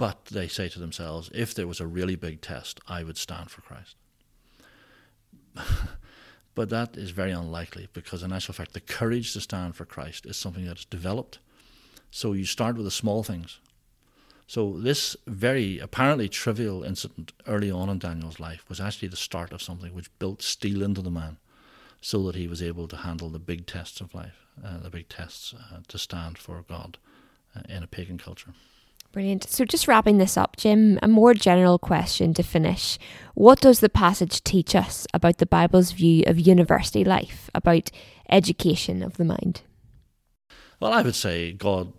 But 0.00 0.24
they 0.26 0.48
say 0.48 0.68
to 0.70 0.78
themselves, 0.78 1.30
if 1.34 1.52
there 1.54 1.66
was 1.66 1.80
a 1.80 1.86
really 1.86 2.16
big 2.16 2.40
test, 2.40 2.80
I 2.88 3.04
would 3.04 3.18
stand 3.18 3.50
for 3.50 3.60
Christ. 3.60 3.96
but 6.54 6.70
that 6.70 6.96
is 6.96 7.10
very 7.10 7.32
unlikely 7.32 7.88
because, 7.92 8.22
in 8.22 8.32
actual 8.32 8.54
fact, 8.54 8.72
the 8.72 8.80
courage 8.80 9.34
to 9.34 9.40
stand 9.40 9.76
for 9.76 9.84
Christ 9.84 10.24
is 10.24 10.36
something 10.38 10.64
that 10.64 10.78
is 10.78 10.84
developed. 10.86 11.38
So 12.10 12.32
you 12.32 12.46
start 12.46 12.76
with 12.76 12.86
the 12.86 12.90
small 12.90 13.22
things 13.22 13.60
so 14.50 14.72
this 14.80 15.16
very 15.28 15.78
apparently 15.78 16.28
trivial 16.28 16.82
incident 16.82 17.32
early 17.46 17.70
on 17.70 17.88
in 17.88 18.00
Daniel's 18.00 18.40
life 18.40 18.68
was 18.68 18.80
actually 18.80 19.06
the 19.06 19.16
start 19.16 19.52
of 19.52 19.62
something 19.62 19.94
which 19.94 20.18
built 20.18 20.42
steel 20.42 20.82
into 20.82 21.02
the 21.02 21.08
man, 21.08 21.36
so 22.00 22.26
that 22.26 22.34
he 22.34 22.48
was 22.48 22.60
able 22.60 22.88
to 22.88 22.96
handle 22.96 23.28
the 23.28 23.38
big 23.38 23.64
tests 23.64 24.00
of 24.00 24.12
life, 24.12 24.48
uh, 24.64 24.78
the 24.78 24.90
big 24.90 25.08
tests 25.08 25.54
uh, 25.54 25.82
to 25.86 25.98
stand 25.98 26.36
for 26.36 26.64
God 26.68 26.98
uh, 27.54 27.60
in 27.68 27.84
a 27.84 27.86
pagan 27.86 28.18
culture. 28.18 28.52
Brilliant. 29.12 29.48
So, 29.48 29.64
just 29.64 29.88
wrapping 29.88 30.18
this 30.18 30.36
up, 30.36 30.56
Jim, 30.56 30.98
a 31.02 31.08
more 31.08 31.34
general 31.34 31.78
question 31.78 32.32
to 32.34 32.44
finish. 32.44 32.96
What 33.34 33.60
does 33.60 33.80
the 33.80 33.88
passage 33.88 34.44
teach 34.44 34.76
us 34.76 35.06
about 35.12 35.38
the 35.38 35.46
Bible's 35.46 35.90
view 35.90 36.22
of 36.28 36.38
university 36.38 37.02
life, 37.02 37.50
about 37.52 37.90
education 38.28 39.02
of 39.02 39.16
the 39.16 39.24
mind? 39.24 39.62
Well, 40.78 40.92
I 40.92 41.02
would 41.02 41.16
say 41.16 41.52
God 41.52 41.92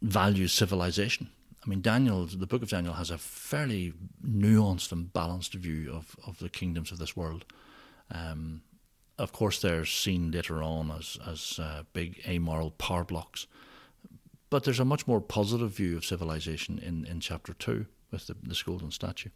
values 0.00 0.52
civilization. 0.52 1.28
I 1.64 1.68
mean, 1.68 1.82
Daniel, 1.82 2.24
the 2.26 2.46
book 2.46 2.62
of 2.62 2.70
Daniel 2.70 2.94
has 2.94 3.10
a 3.10 3.18
fairly 3.18 3.92
nuanced 4.24 4.92
and 4.92 5.12
balanced 5.12 5.54
view 5.54 5.92
of, 5.92 6.16
of 6.26 6.38
the 6.38 6.48
kingdoms 6.48 6.92
of 6.92 6.98
this 6.98 7.16
world. 7.16 7.44
Um, 8.10 8.62
of 9.18 9.32
course, 9.32 9.60
they're 9.60 9.84
seen 9.84 10.30
later 10.30 10.62
on 10.62 10.90
as, 10.90 11.18
as 11.26 11.58
uh, 11.58 11.82
big 11.92 12.20
amoral 12.26 12.70
power 12.72 13.04
blocks, 13.04 13.46
but 14.50 14.64
there's 14.64 14.80
a 14.80 14.84
much 14.84 15.06
more 15.06 15.20
positive 15.20 15.70
view 15.70 15.96
of 15.96 16.04
civilization 16.04 16.78
in, 16.78 17.04
in 17.06 17.20
chapter 17.20 17.52
2 17.52 17.86
with 18.10 18.26
the, 18.26 18.36
the 18.42 18.60
golden 18.64 18.90
statue. 18.90 19.30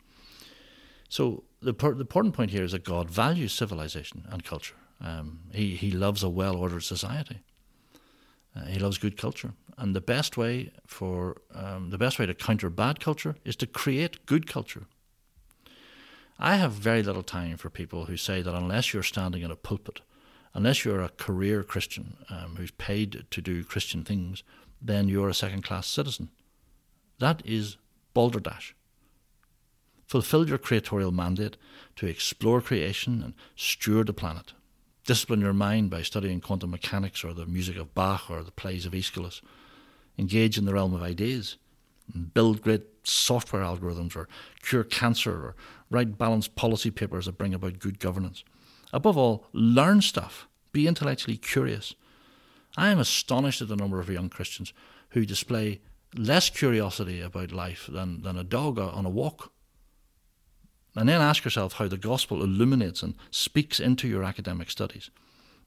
So, 1.08 1.42
the, 1.60 1.72
the 1.72 2.00
important 2.00 2.34
point 2.34 2.52
here 2.52 2.62
is 2.62 2.72
that 2.72 2.84
God 2.84 3.10
values 3.10 3.52
civilization 3.52 4.26
and 4.30 4.44
culture. 4.44 4.76
Um, 5.00 5.40
he, 5.52 5.74
he 5.74 5.90
loves 5.90 6.22
a 6.22 6.28
well 6.28 6.56
ordered 6.56 6.84
society. 6.84 7.40
Uh, 8.54 8.66
he 8.66 8.78
loves 8.78 8.98
good 8.98 9.16
culture, 9.16 9.52
and 9.78 9.94
the 9.94 10.00
best 10.00 10.36
way 10.36 10.72
for 10.86 11.40
um, 11.54 11.90
the 11.90 11.98
best 11.98 12.18
way 12.18 12.26
to 12.26 12.34
counter 12.34 12.68
bad 12.68 13.00
culture 13.00 13.36
is 13.44 13.56
to 13.56 13.66
create 13.66 14.26
good 14.26 14.46
culture. 14.46 14.86
I 16.38 16.56
have 16.56 16.72
very 16.72 17.02
little 17.02 17.22
time 17.22 17.56
for 17.56 17.70
people 17.70 18.06
who 18.06 18.16
say 18.16 18.42
that 18.42 18.54
unless 18.54 18.92
you're 18.92 19.02
standing 19.02 19.42
in 19.42 19.50
a 19.50 19.56
pulpit, 19.56 20.00
unless 20.54 20.84
you're 20.84 21.02
a 21.02 21.10
career 21.10 21.62
Christian 21.62 22.16
um, 22.28 22.56
who's 22.56 22.70
paid 22.72 23.24
to 23.30 23.40
do 23.42 23.62
Christian 23.62 24.04
things, 24.04 24.42
then 24.80 25.08
you're 25.08 25.28
a 25.28 25.34
second 25.34 25.62
class 25.62 25.86
citizen. 25.86 26.30
That 27.18 27.42
is 27.44 27.76
balderdash. 28.14 28.74
Fulfill 30.06 30.48
your 30.48 30.58
creatorial 30.58 31.12
mandate 31.12 31.56
to 31.96 32.06
explore 32.06 32.60
creation 32.60 33.22
and 33.22 33.34
steward 33.54 34.08
the 34.08 34.12
planet. 34.12 34.52
Discipline 35.06 35.40
your 35.40 35.52
mind 35.52 35.90
by 35.90 36.02
studying 36.02 36.40
quantum 36.40 36.70
mechanics 36.70 37.22
or 37.22 37.32
the 37.32 37.46
music 37.46 37.76
of 37.76 37.94
Bach 37.94 38.30
or 38.30 38.42
the 38.42 38.50
plays 38.50 38.86
of 38.86 38.94
Aeschylus. 38.94 39.40
Engage 40.18 40.58
in 40.58 40.64
the 40.64 40.74
realm 40.74 40.94
of 40.94 41.02
ideas. 41.02 41.56
Build 42.34 42.62
great 42.62 42.82
software 43.04 43.62
algorithms 43.62 44.16
or 44.16 44.28
cure 44.62 44.84
cancer 44.84 45.32
or 45.32 45.54
write 45.90 46.18
balanced 46.18 46.56
policy 46.56 46.90
papers 46.90 47.26
that 47.26 47.38
bring 47.38 47.54
about 47.54 47.78
good 47.78 47.98
governance. 47.98 48.44
Above 48.92 49.16
all, 49.16 49.46
learn 49.52 50.00
stuff. 50.00 50.48
Be 50.72 50.86
intellectually 50.86 51.36
curious. 51.36 51.94
I 52.76 52.90
am 52.90 52.98
astonished 52.98 53.62
at 53.62 53.68
the 53.68 53.76
number 53.76 54.00
of 54.00 54.08
young 54.08 54.28
Christians 54.28 54.72
who 55.10 55.24
display 55.26 55.80
less 56.16 56.50
curiosity 56.50 57.20
about 57.20 57.52
life 57.52 57.88
than, 57.90 58.22
than 58.22 58.36
a 58.36 58.44
dog 58.44 58.78
on 58.78 59.06
a 59.06 59.10
walk. 59.10 59.52
And 60.96 61.08
then 61.08 61.20
ask 61.20 61.44
yourself 61.44 61.74
how 61.74 61.88
the 61.88 61.96
gospel 61.96 62.42
illuminates 62.42 63.02
and 63.02 63.14
speaks 63.30 63.78
into 63.78 64.08
your 64.08 64.24
academic 64.24 64.70
studies. 64.70 65.10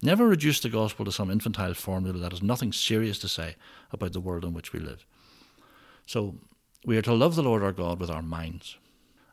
Never 0.02 0.28
reduce 0.28 0.60
the 0.60 0.70
gospel 0.70 1.06
to 1.06 1.14
some 1.14 1.32
infantile 1.32 1.74
formula 1.74 2.20
that 2.20 2.34
has 2.34 2.44
nothing 2.44 2.74
serious 2.74 3.20
to 3.20 3.30
say 3.30 3.56
about 3.92 4.12
the 4.12 4.20
world 4.20 4.44
in 4.44 4.54
which 4.54 4.74
we 4.74 4.80
live. 4.80 5.06
So, 6.06 6.36
we 6.86 6.98
are 6.98 7.02
to 7.04 7.14
love 7.14 7.36
the 7.36 7.44
Lord 7.44 7.64
our 7.64 7.72
God 7.72 8.02
with 8.02 8.12
our 8.12 8.22
minds. 8.22 8.78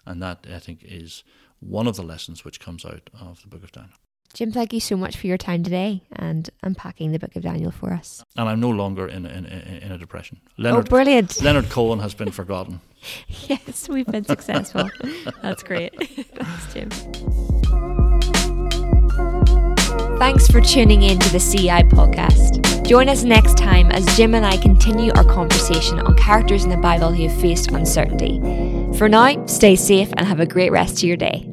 And 0.07 0.23
that, 0.23 0.47
I 0.53 0.61
think, 0.61 0.85
is 0.85 1.25
one 1.59 1.89
of 1.89 1.97
the 1.97 2.05
lessons 2.05 2.45
which 2.45 2.61
comes 2.61 2.85
out 2.85 3.11
of 3.21 3.43
the 3.43 3.49
book 3.49 3.65
of 3.65 3.73
Daniel. 3.73 3.97
Jim, 4.33 4.53
thank 4.53 4.73
you 4.73 4.81
so 4.81 4.97
much 4.97 5.17
for 5.17 5.27
your 5.27 5.37
time 5.37 5.63
today 5.65 6.03
and 6.13 6.51
unpacking 6.63 7.11
the 7.11 7.19
book 7.19 7.35
of 7.35 7.43
Daniel 7.43 7.73
for 7.73 7.93
us. 7.93 8.25
And 8.37 8.49
I'm 8.49 8.61
no 8.61 8.71
longer 8.71 9.07
in, 9.09 9.27
in, 9.27 9.45
in 9.45 9.91
a 9.91 9.99
depression. 9.99 10.41
Oh, 10.45 10.63
Leonard, 10.63 10.87
oh, 10.87 10.89
brilliant. 10.89 11.43
Leonard 11.43 11.69
Cohen 11.69 11.99
has 11.99 12.15
been 12.15 12.31
forgotten. 12.31 12.81
yes, 13.49 13.89
we've 13.89 14.07
been 14.07 14.25
successful. 14.25 14.89
That's 15.43 15.63
great. 15.63 15.93
Thanks, 15.99 16.75
Jim. 16.75 16.91
Thanks 20.19 20.47
for 20.49 20.61
tuning 20.61 21.03
in 21.03 21.19
to 21.19 21.33
the 21.33 21.41
CI 21.41 21.83
podcast. 21.89 22.87
Join 22.87 23.09
us 23.09 23.25
next 23.25 23.57
time 23.57 23.91
as 23.91 24.05
Jim 24.17 24.35
and 24.35 24.45
I 24.45 24.59
continue 24.59 25.13
our 25.17 25.25
conversation 25.25 25.99
on 25.99 26.17
characters 26.17 26.63
in 26.63 26.71
the 26.71 26.77
Bible 26.77 27.11
who 27.11 27.27
have 27.27 27.41
faced 27.41 27.73
uncertainty. 27.73 28.39
For 28.97 29.09
now, 29.09 29.45
stay 29.47 29.77
safe 29.77 30.13
and 30.17 30.27
have 30.27 30.39
a 30.39 30.47
great 30.47 30.71
rest 30.71 30.99
of 30.99 31.05
your 31.05 31.17
day. 31.17 31.50